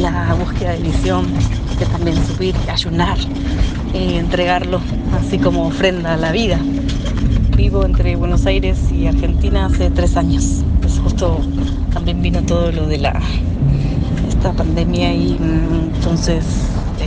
[0.00, 1.26] la búsqueda de visión,
[1.78, 3.18] que también subir, ayunar
[3.92, 4.80] y entregarlo
[5.20, 6.58] así como ofrenda a la vida.
[7.56, 11.40] Vivo entre Buenos Aires y Argentina hace tres años, pues justo
[11.92, 13.20] también vino todo lo de la
[14.40, 16.44] esta pandemia y mm, entonces
[16.98, 17.06] eh,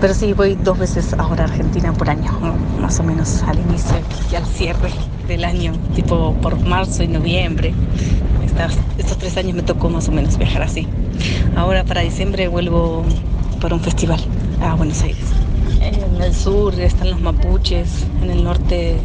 [0.00, 2.30] pero sí voy dos veces ahora a Argentina por año
[2.80, 3.96] más o menos al inicio
[4.30, 4.90] y al cierre
[5.26, 7.74] del año tipo por marzo y noviembre.
[8.46, 10.86] Estas- estos tres años me tocó más o menos viajar así.
[11.56, 13.04] Ahora para diciembre vuelvo
[13.60, 14.20] para un festival
[14.62, 15.24] a Buenos Aires.
[15.80, 18.96] En el sur están los mapuches en el norte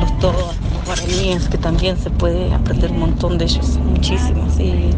[0.00, 4.58] los todas los guaraníes que también se puede aprender un montón de ellos muchísimos.
[4.60, 4.90] Y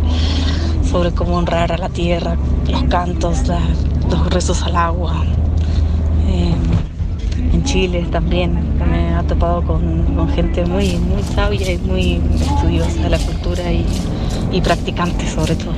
[0.91, 2.37] sobre cómo honrar a la tierra,
[2.69, 3.43] los cantos,
[4.11, 5.25] los rezos al agua.
[6.29, 6.55] Eh,
[7.53, 9.99] en Chile también me ha topado con,
[10.35, 15.75] gente muy, muy sabia y muy estudiosa de la cultura y practicante sobre todo.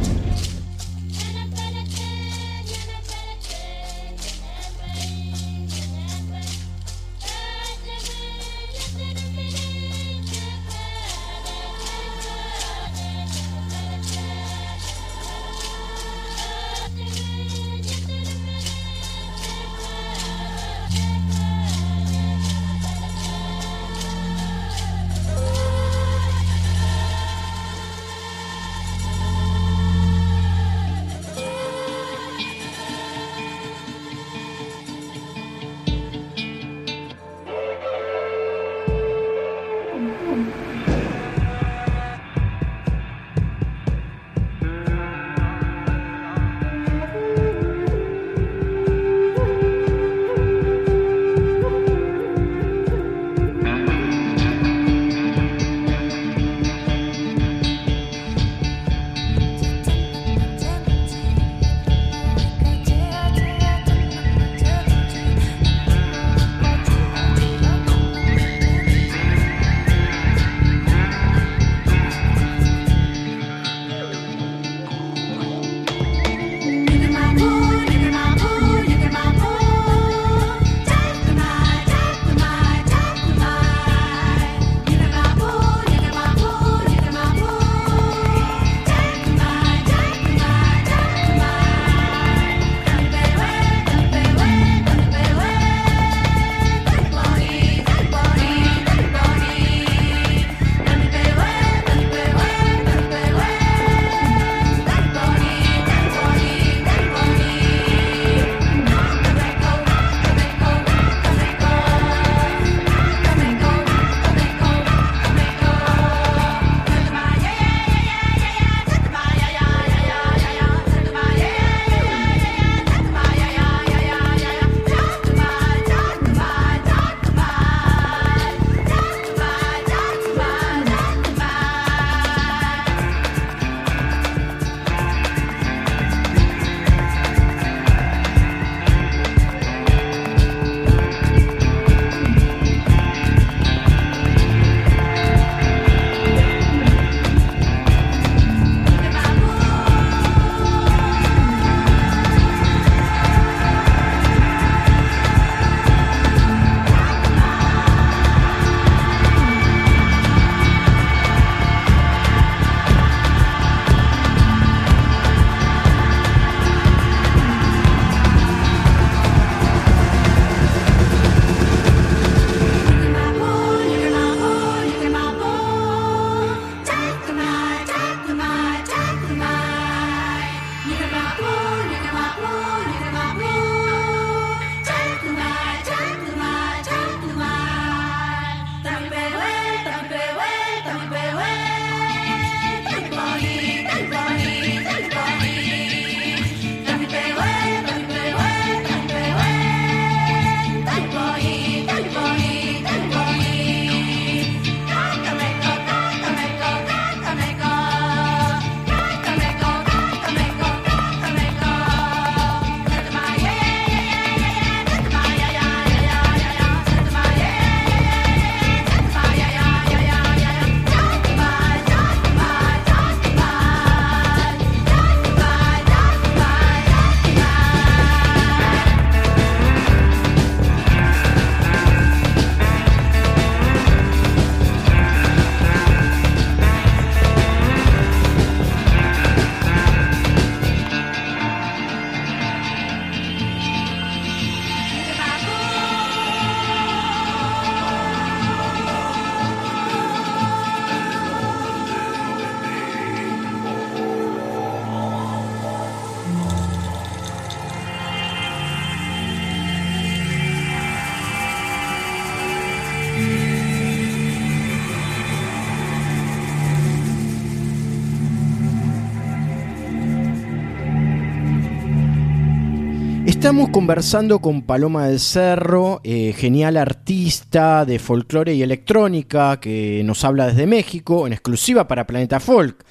[273.50, 280.22] Estamos conversando con Paloma del Cerro, eh, genial artista de folclore y electrónica que nos
[280.24, 282.84] habla desde México, en exclusiva para Planeta Folk.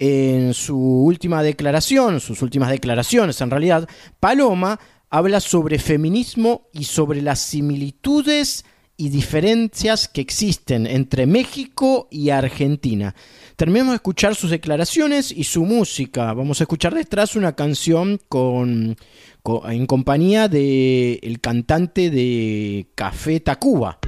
[0.00, 3.88] En su última declaración, sus últimas declaraciones en realidad,
[4.18, 8.64] Paloma habla sobre feminismo y sobre las similitudes
[8.96, 13.14] y diferencias que existen entre México y Argentina.
[13.56, 16.32] Terminamos de escuchar sus declaraciones y su música.
[16.32, 23.40] Vamos a escuchar detrás una canción con, co- en compañía del el cantante de Café
[23.40, 23.98] Tacuba.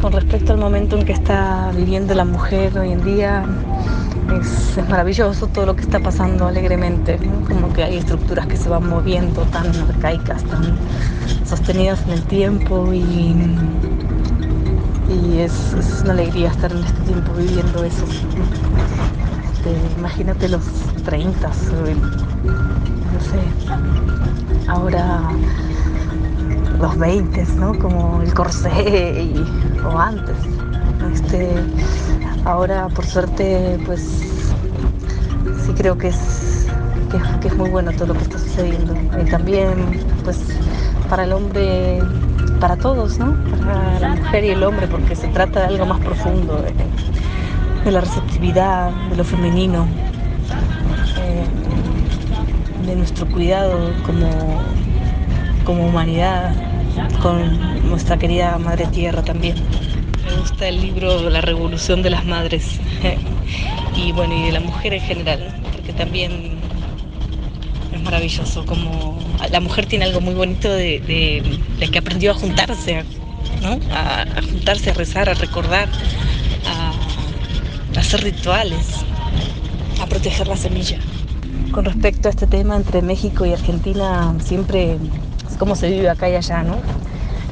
[0.00, 3.44] Con respecto al momento en que está viviendo la mujer hoy en día,
[4.40, 8.88] es, maravilloso todo lo que está pasando alegremente, como que hay estructuras que se van
[8.88, 10.76] moviendo tan arcaicas, tan
[11.44, 13.34] sostenidas en el tiempo y,
[15.10, 15.74] y es,
[16.04, 18.04] una alegría estar en este tiempo viviendo eso.
[19.54, 20.62] Este, imagínate los
[21.04, 21.50] 30,
[21.88, 25.20] el- no sé, ahora
[26.80, 27.78] los 20, ¿no?
[27.78, 29.46] Como el corsé y-
[29.84, 30.36] o antes.
[31.12, 31.50] Este,
[32.44, 34.00] ahora, por suerte, pues
[35.64, 36.66] sí creo que es,
[37.40, 38.94] que, muy bueno todo lo que está sucediendo.
[39.20, 40.38] Y también, pues,
[41.08, 42.02] para el hombre,
[42.60, 43.36] para todos, ¿no?
[43.64, 48.00] Para la mujer y el hombre, porque se trata de algo más profundo, de, la
[48.00, 49.86] receptividad, de lo femenino,
[52.90, 54.28] de nuestro cuidado como,
[55.64, 56.54] como humanidad
[57.22, 59.56] con nuestra querida Madre Tierra también.
[60.24, 62.80] Me gusta el libro La Revolución de las Madres
[63.96, 66.60] y bueno, y de la mujer en general, porque también
[67.92, 69.18] es maravilloso como
[69.50, 73.04] la mujer tiene algo muy bonito de, de- de que aprendió a juntarse,
[73.62, 73.78] ¿no?
[73.94, 75.88] A, a juntarse, a rezar, a recordar,
[76.66, 76.92] a,
[77.96, 79.06] a hacer rituales,
[80.00, 80.98] a proteger la semilla.
[81.72, 84.98] Con respecto a este tema entre México y Argentina, siempre
[85.48, 86.76] es como se vive acá y allá, ¿no?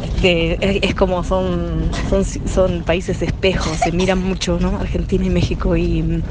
[0.02, 4.78] Este, es, es como son, son, son países espejos, se miran mucho, ¿no?
[4.78, 5.76] Argentina y México.
[5.76, 6.22] Y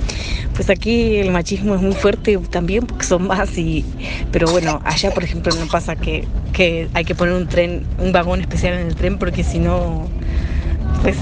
[0.53, 3.85] pues aquí el machismo es muy fuerte también porque son más y.
[4.31, 8.11] Pero bueno, allá por ejemplo no pasa que, que hay que poner un tren, un
[8.11, 10.07] vagón especial en el tren porque si no,
[11.01, 11.17] pues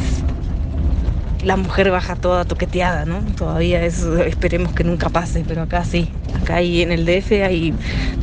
[1.46, 3.20] la mujer baja toda toqueteada, ¿no?
[3.38, 6.10] Todavía eso esperemos que nunca pase, pero acá sí.
[6.42, 7.74] Acá hay, en el DF hay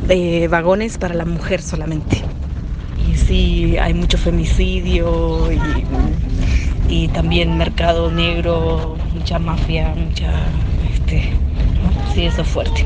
[0.09, 2.21] eh, vagones para la mujer solamente.
[3.09, 5.49] Y sí, hay mucho femicidio
[6.89, 10.31] y, también mercado negro, mucha mafia, mucha...
[10.93, 11.31] Este.
[12.13, 12.85] Sí, eso es fuerte.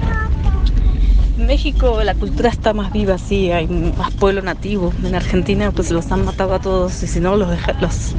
[1.38, 4.94] México la cultura está más viva, sí, hay más pueblo nativo.
[5.04, 7.50] En Argentina pues los han matado a todos y si no los
[7.82, 8.16] los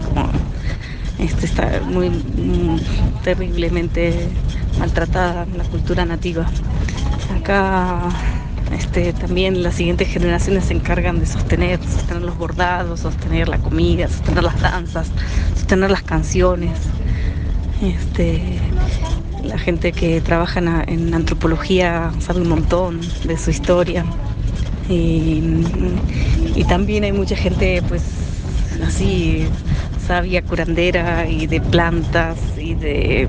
[1.18, 2.10] este, está muy
[3.24, 4.28] terriblemente
[4.78, 6.46] maltratada la cultura nativa.
[7.38, 8.08] Acá
[8.76, 14.08] este, también las siguientes generaciones se encargan de sostener, sostener los bordados, sostener la comida,
[14.08, 15.10] sostener las danzas,
[15.54, 16.72] sostener las canciones.
[17.82, 18.58] Este,
[19.42, 24.04] la gente que trabaja en antropología sabe un montón de su historia.
[24.88, 25.42] Y,
[26.54, 28.02] y también hay mucha gente pues
[28.86, 29.46] así
[30.08, 33.28] sabia curandera y de plantas y de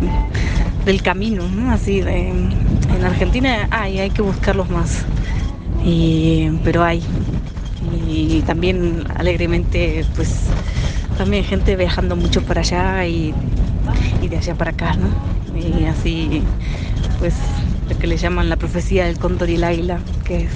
[0.85, 1.71] del camino, ¿no?
[1.73, 5.03] Así de, en Argentina hay, hay que buscarlos más.
[5.83, 7.03] Y, pero hay.
[8.07, 10.45] Y también alegremente, pues
[11.17, 13.33] también gente viajando mucho para allá y,
[14.21, 15.09] y de allá para acá, ¿no?
[15.59, 16.41] Y así,
[17.19, 17.33] pues
[17.89, 20.51] lo que le llaman la profecía del cóndor y el águila, que es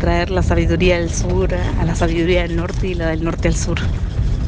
[0.00, 3.54] traer la sabiduría del sur a la sabiduría del norte y la del norte al
[3.54, 3.78] sur.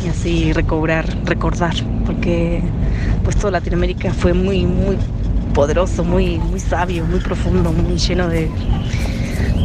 [0.07, 1.75] Y así recobrar, recordar,
[2.05, 2.63] porque
[3.25, 4.97] pues toda Latinoamérica fue muy, muy
[5.53, 8.49] poderoso, muy, muy sabio, muy profundo, muy lleno de,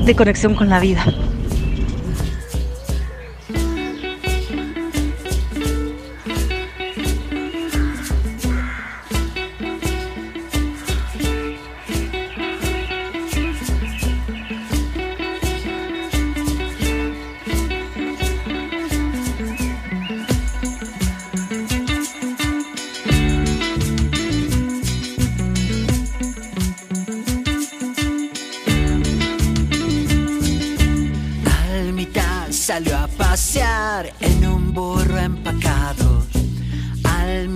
[0.04, 1.06] de conexión con la vida.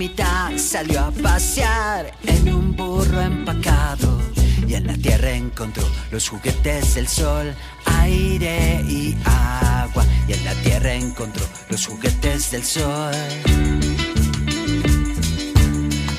[0.06, 4.22] Almita salió a pasear en un burro empacado.
[4.64, 7.52] Y en la tierra encontró los juguetes del sol,
[7.86, 10.04] aire y agua.
[10.28, 13.14] Y en la tierra encontró los juguetes del sol.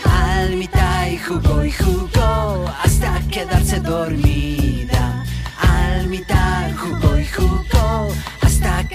[0.04, 5.24] Almita y jugó y jugó hasta quedarse dormida.
[5.62, 7.58] Almita jugó y jugó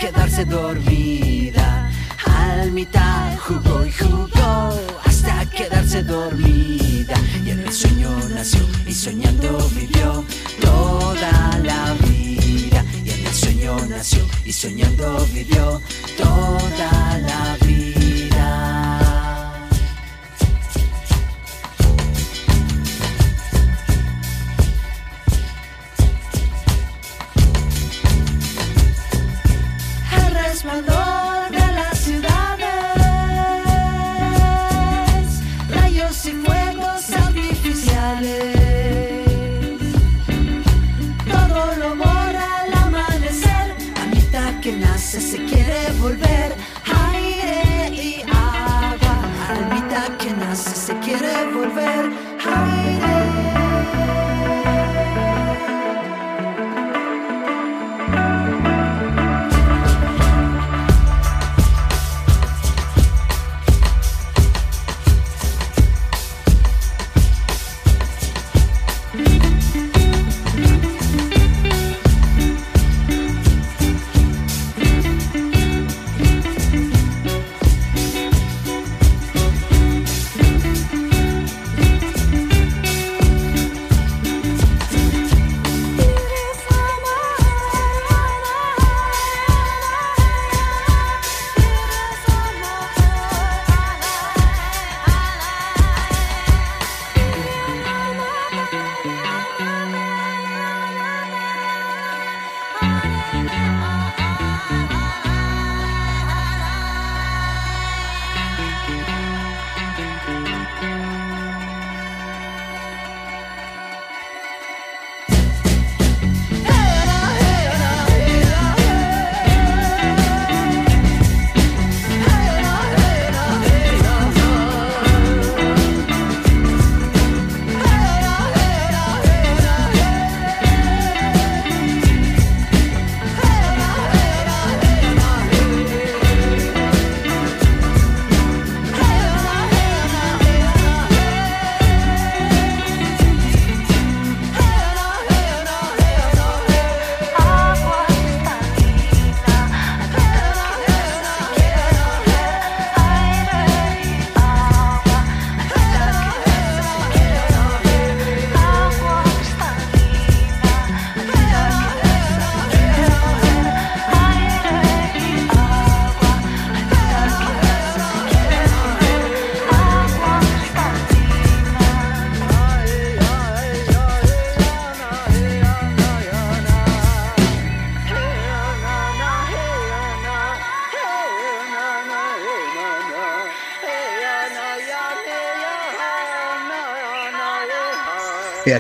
[0.03, 1.82] quedarse dormida.
[2.61, 4.73] Almita jugó y jugó
[5.05, 7.15] hasta quedarse dormida.
[7.45, 10.25] Y en el sueño nació y soñando vivió
[10.61, 12.85] toda la vida.
[13.05, 15.81] Y en el sueño nació y soñando vivió
[16.17, 18.02] toda la vida.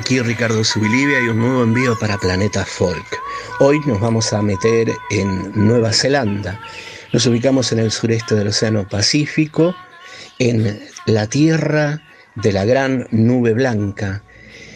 [0.02, 3.06] Aquí Ricardo Subilivia y un nuevo envío para Planeta Folk.
[3.60, 6.60] Hoy nos vamos a meter en Nueva Zelanda.
[7.12, 9.76] Nos ubicamos en el sureste del Océano Pacífico,
[10.40, 12.02] en la tierra
[12.34, 14.24] de la gran nube blanca.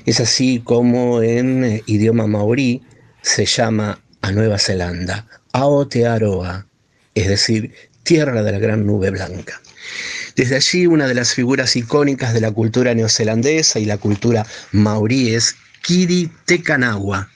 [0.05, 2.85] Es así como en idioma maorí
[3.21, 6.69] se llama a Nueva Zelanda, Aotearoa,
[7.17, 7.75] es decir,
[8.05, 9.61] tierra de la gran nube blanca.
[10.37, 15.35] Desde allí, una de las figuras icónicas de la cultura neozelandesa y la cultura maorí
[15.35, 17.31] es Kiri Tekanawa,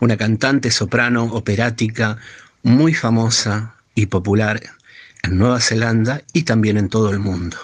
[0.00, 2.18] una cantante soprano operática
[2.64, 4.60] muy famosa y popular
[5.22, 7.56] en Nueva Zelanda y también en todo el mundo.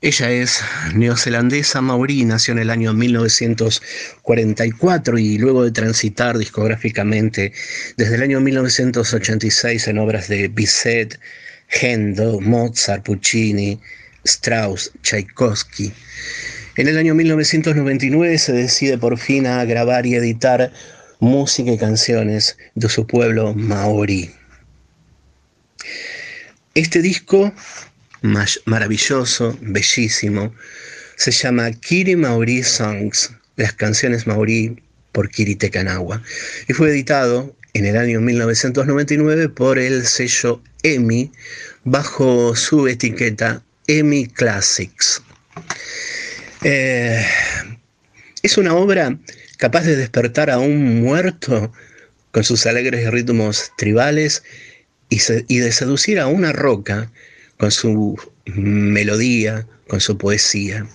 [0.00, 0.62] Ella es
[0.94, 7.52] neozelandesa maorí, nació en el año 1944 y luego de transitar discográficamente
[7.98, 11.20] desde el año 1986 en obras de Bizet,
[11.68, 13.78] Händel, Mozart, Puccini,
[14.24, 15.92] Strauss, Tchaikovsky.
[16.76, 20.72] En el año 1999 se decide por fin a grabar y editar
[21.20, 24.30] música y canciones de su pueblo maorí.
[26.74, 27.52] Este disco,
[28.66, 30.54] maravilloso, bellísimo,
[31.16, 34.80] se llama Kiri Maori Songs, las canciones maorí
[35.10, 36.22] por Kiri Tekanawa,
[36.68, 41.32] y fue editado en el año 1999 por el sello EMI
[41.84, 45.22] bajo su etiqueta EMI Classics.
[46.64, 47.24] Eh,
[48.42, 49.18] es una obra
[49.56, 51.72] capaz de despertar a un muerto
[52.30, 54.42] con sus alegres ritmos tribales
[55.08, 57.10] y, y de seducir a una roca
[57.56, 60.86] con su melodía, con su poesía.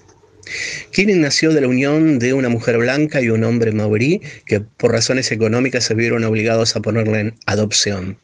[0.91, 4.91] Kirin nació de la unión de una mujer blanca y un hombre maorí que por
[4.91, 8.17] razones económicas se vieron obligados a ponerla en adopción.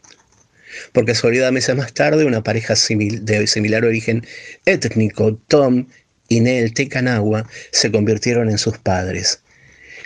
[0.92, 4.26] Por casualidad, meses más tarde, una pareja de similar origen
[4.66, 5.88] étnico, Tom
[6.28, 9.42] y Nel Tecanagua, se convirtieron en sus padres.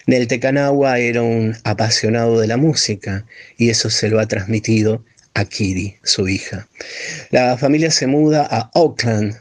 [0.06, 3.26] Nel Tecanagua era un apasionado de la música
[3.58, 6.68] y eso se lo ha transmitido a Kiri, su hija.
[7.32, 9.36] La familia se muda a Auckland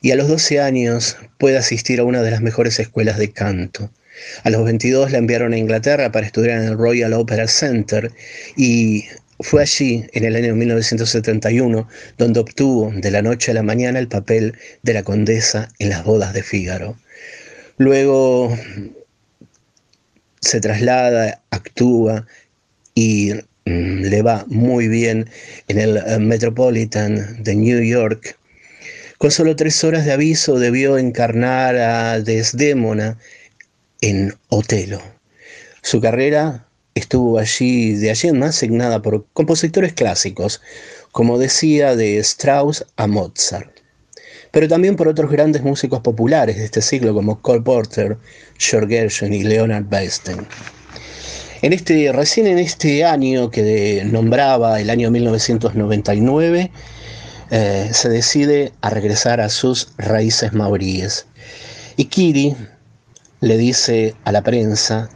[0.00, 3.90] y a los 12 años puede asistir a una de las mejores escuelas de canto.
[4.42, 8.12] A los 22 la enviaron a Inglaterra para estudiar en el Royal Opera Center
[8.56, 9.06] y
[9.40, 11.88] fue allí, en el año 1971,
[12.18, 16.04] donde obtuvo de la noche a la mañana el papel de la condesa en las
[16.04, 16.96] bodas de Fígaro.
[17.76, 18.56] Luego
[20.40, 22.26] se traslada, actúa
[22.94, 23.32] y
[23.64, 25.28] mm, le va muy bien
[25.68, 28.38] en el eh, Metropolitan de New York.
[29.18, 33.18] Con solo tres horas de aviso debió encarnar a Desdémona
[34.00, 35.00] en Otelo.
[35.82, 40.60] Su carrera estuvo allí, de allí en más, signada por compositores clásicos,
[41.12, 43.70] como decía, de Strauss a Mozart,
[44.50, 48.16] pero también por otros grandes músicos populares de este siglo como Cole Porter,
[48.58, 50.46] George Gershwin y Leonard Bernstein.
[51.62, 56.70] En este, recién en este año que nombraba el año 1999,
[57.50, 61.26] eh, se decide a regresar a sus raíces maoríes.
[61.96, 62.54] Y Kiri
[63.40, 65.08] le dice a la prensa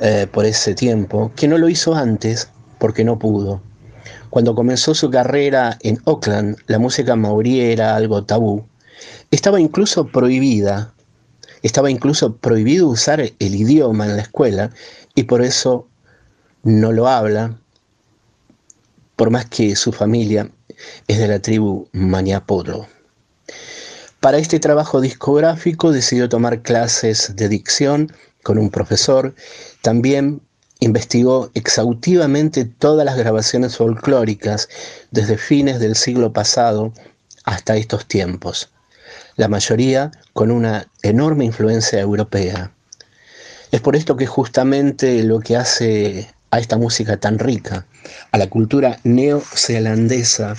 [0.00, 2.48] eh, por ese tiempo que no lo hizo antes
[2.78, 3.60] porque no pudo.
[4.30, 8.64] Cuando comenzó su carrera en Auckland, la música maorí era algo tabú.
[9.30, 10.94] Estaba incluso prohibida.
[11.62, 14.70] Estaba incluso prohibido usar el idioma en la escuela
[15.14, 15.86] y por eso
[16.62, 17.58] no lo habla,
[19.16, 20.50] por más que su familia
[21.08, 22.86] es de la tribu Maniapolo.
[24.20, 28.12] Para este trabajo discográfico decidió tomar clases de dicción
[28.42, 29.34] con un profesor.
[29.82, 30.40] También
[30.80, 34.68] investigó exhaustivamente todas las grabaciones folclóricas
[35.10, 36.92] desde fines del siglo pasado
[37.44, 38.70] hasta estos tiempos,
[39.36, 42.72] la mayoría con una enorme influencia europea.
[43.70, 47.86] Es por esto que justamente lo que hace a esta música tan rica,
[48.32, 50.56] a la cultura neozelandesa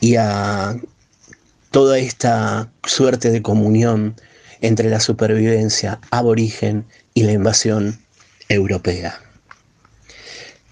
[0.00, 0.76] y a
[1.70, 4.16] toda esta suerte de comunión
[4.60, 7.98] entre la supervivencia aborigen y la invasión
[8.48, 9.20] europea.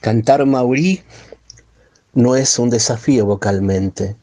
[0.01, 1.03] Cantar maurí
[2.15, 4.17] no es un desafío vocalmente.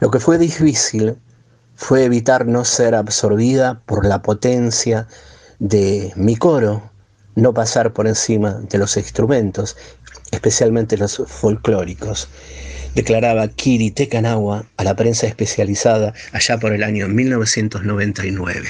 [0.00, 1.16] Lo que fue difícil
[1.76, 5.06] fue evitar no ser absorbida por la potencia
[5.58, 6.90] de mi coro,
[7.34, 9.76] no pasar por encima de los instrumentos,
[10.32, 12.28] especialmente los folclóricos,
[12.94, 18.68] declaraba Kiri Tekanawa a la prensa especializada allá por el año 1999,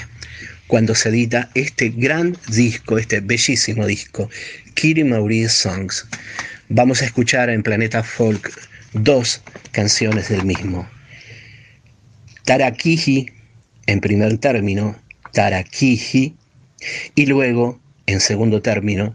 [0.72, 4.30] cuando se edita este gran disco, este bellísimo disco,
[4.72, 6.08] Kiri Maurice Songs.
[6.70, 8.50] Vamos a escuchar en Planeta Folk
[8.94, 9.42] dos
[9.72, 10.88] canciones del mismo.
[12.46, 13.26] Tarakiji,
[13.84, 14.96] en primer término,
[15.34, 16.36] Tarakiji,
[17.16, 19.14] y luego, en segundo término,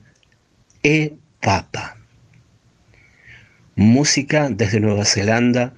[0.83, 1.97] E Papa.
[3.75, 5.73] Música desde Nueva Zelanda,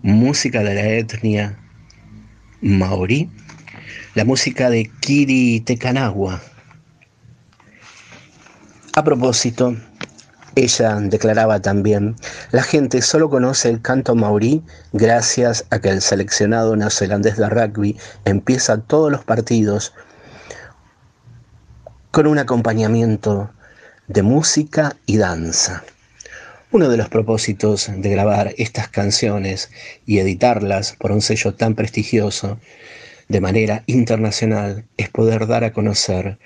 [0.00, 1.58] música de la etnia
[2.60, 3.28] maorí,
[4.14, 6.40] la música de Kiri Tekanawa.
[8.94, 9.76] A propósito,
[10.54, 12.14] ella declaraba también,
[12.52, 14.62] la gente solo conoce el canto maorí
[14.92, 19.92] gracias a que el seleccionado neozelandés de rugby empieza todos los partidos
[22.12, 23.50] con un acompañamiento
[24.06, 25.82] de música y danza.
[26.70, 29.70] Uno de los propósitos de grabar estas canciones
[30.06, 32.58] y editarlas por un sello tan prestigioso
[33.28, 36.38] de manera internacional es poder dar a conocer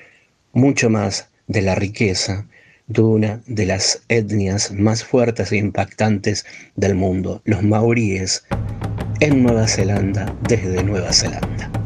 [0.53, 2.47] mucho más de la riqueza
[2.87, 8.45] de una de las etnias más fuertes e impactantes del mundo, los maoríes,
[9.21, 11.78] en Nueva Zelanda, desde Nueva Zelanda.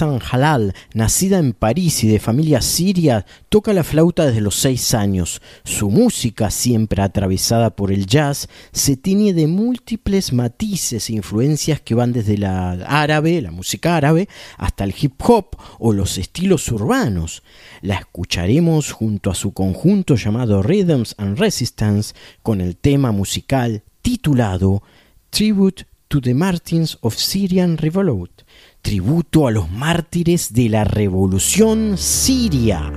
[0.00, 5.42] Halal, nacida en París y de familia siria, toca la flauta desde los seis años.
[5.64, 11.94] Su música, siempre atravesada por el jazz, se tiñe de múltiples matices e influencias que
[11.94, 17.42] van desde la árabe, la música árabe, hasta el hip hop o los estilos urbanos.
[17.82, 24.82] La escucharemos junto a su conjunto llamado Rhythms and Resistance con el tema musical titulado
[25.30, 28.42] Tribute to the Martins of Syrian Revolt,
[28.82, 32.92] tributo a los mártires de la revolución siria.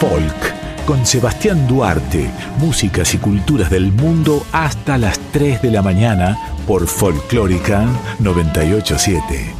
[0.00, 6.38] Folk con Sebastián Duarte, músicas y culturas del mundo hasta las 3 de la mañana
[6.66, 7.86] por Folclórica
[8.18, 9.54] 987.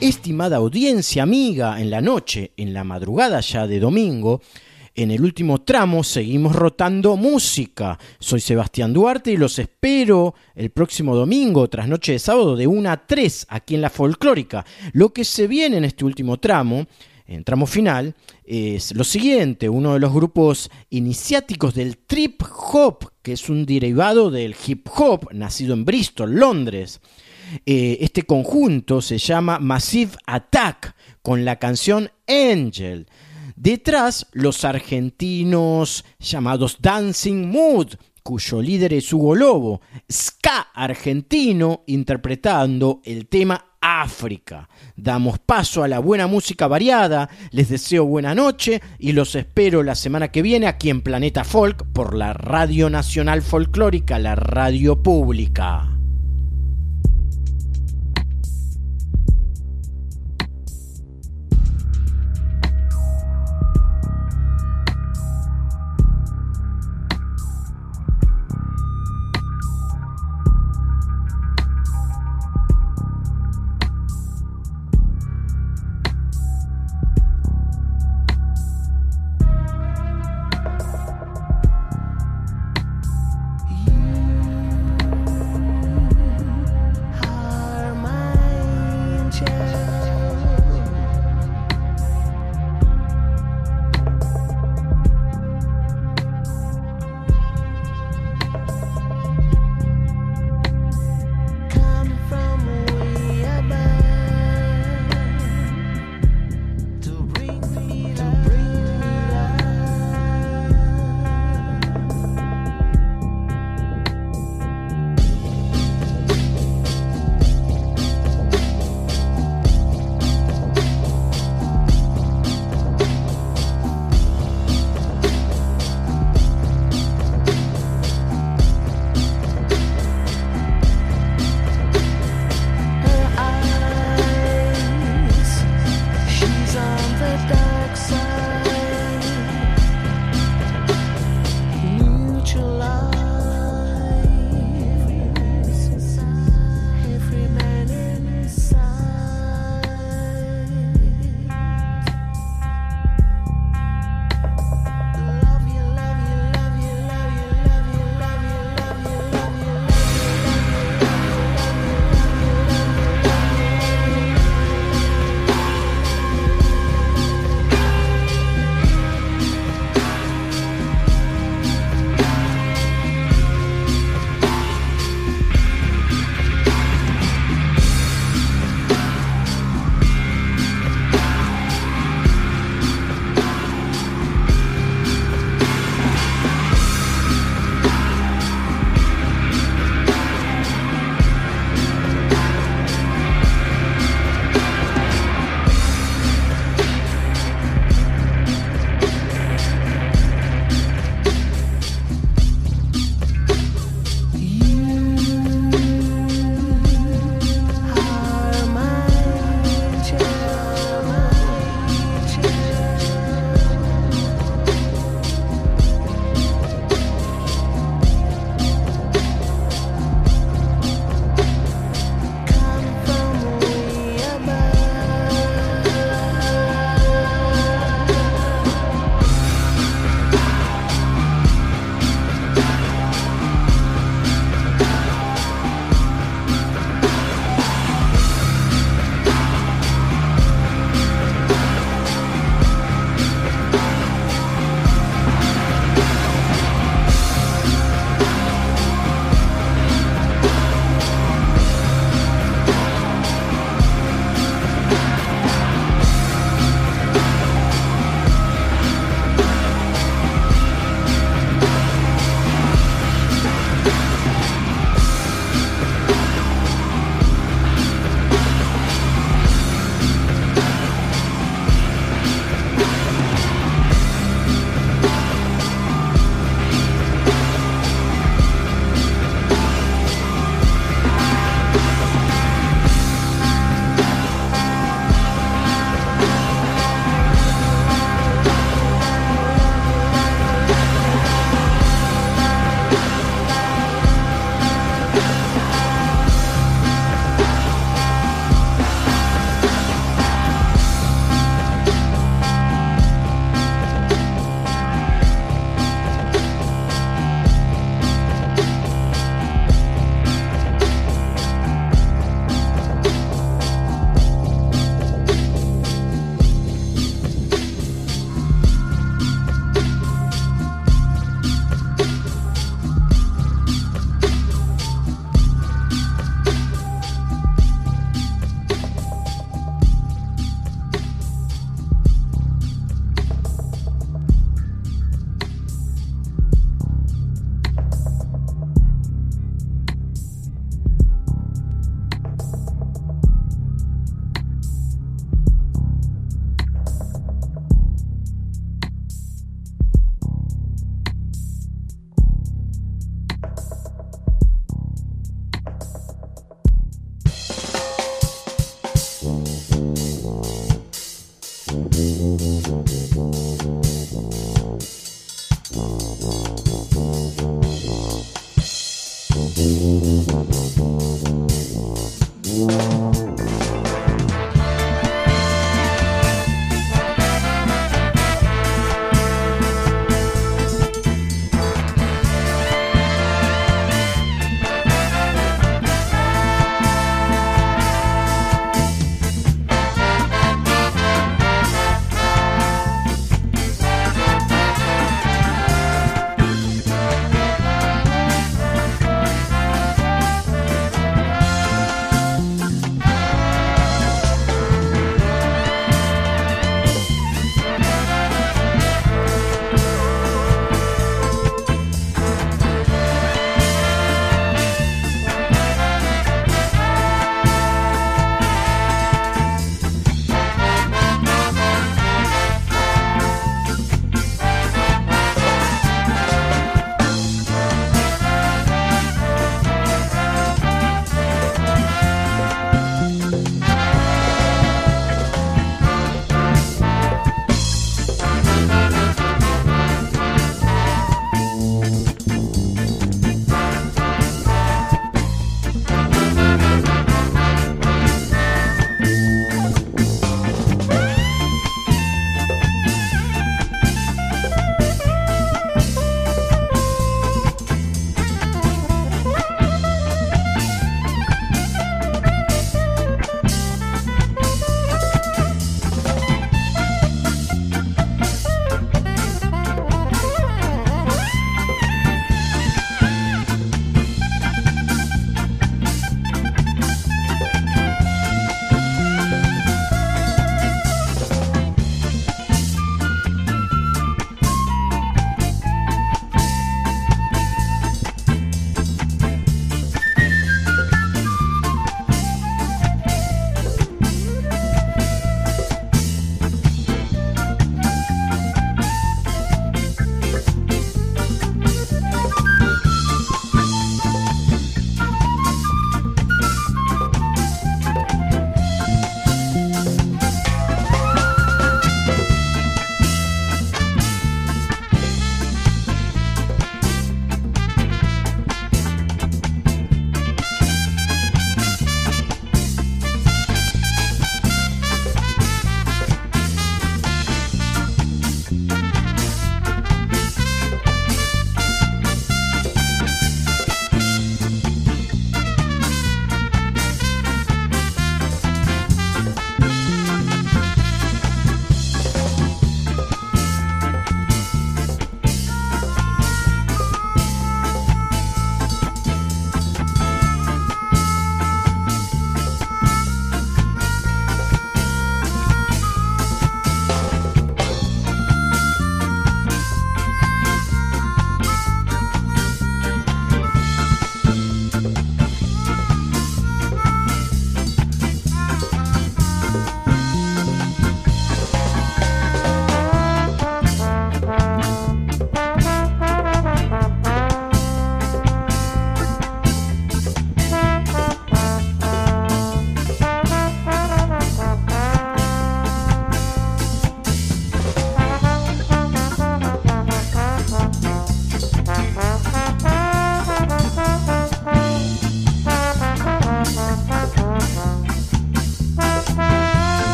[0.00, 4.40] Estimada audiencia amiga, en la noche, en la madrugada ya de domingo,
[4.96, 7.98] en el último tramo seguimos rotando música.
[8.18, 12.90] Soy Sebastián Duarte y los espero el próximo domingo, tras noche de sábado, de 1
[12.90, 14.64] a 3, aquí en la folclórica.
[14.94, 16.86] Lo que se viene en este último tramo,
[17.26, 18.14] en tramo final,
[18.44, 22.42] es lo siguiente, uno de los grupos iniciáticos del trip
[22.72, 27.00] hop, que es un derivado del hip hop, nacido en Bristol, Londres.
[27.66, 33.06] Eh, este conjunto se llama Massive Attack, con la canción Angel.
[33.56, 39.80] Detrás, los argentinos llamados Dancing Mood, cuyo líder es Hugo Lobo,
[40.12, 44.68] ska argentino interpretando el tema África.
[44.94, 49.94] Damos paso a la buena música variada, les deseo buena noche y los espero la
[49.94, 55.95] semana que viene aquí en Planeta Folk por la Radio Nacional Folclórica, la radio pública.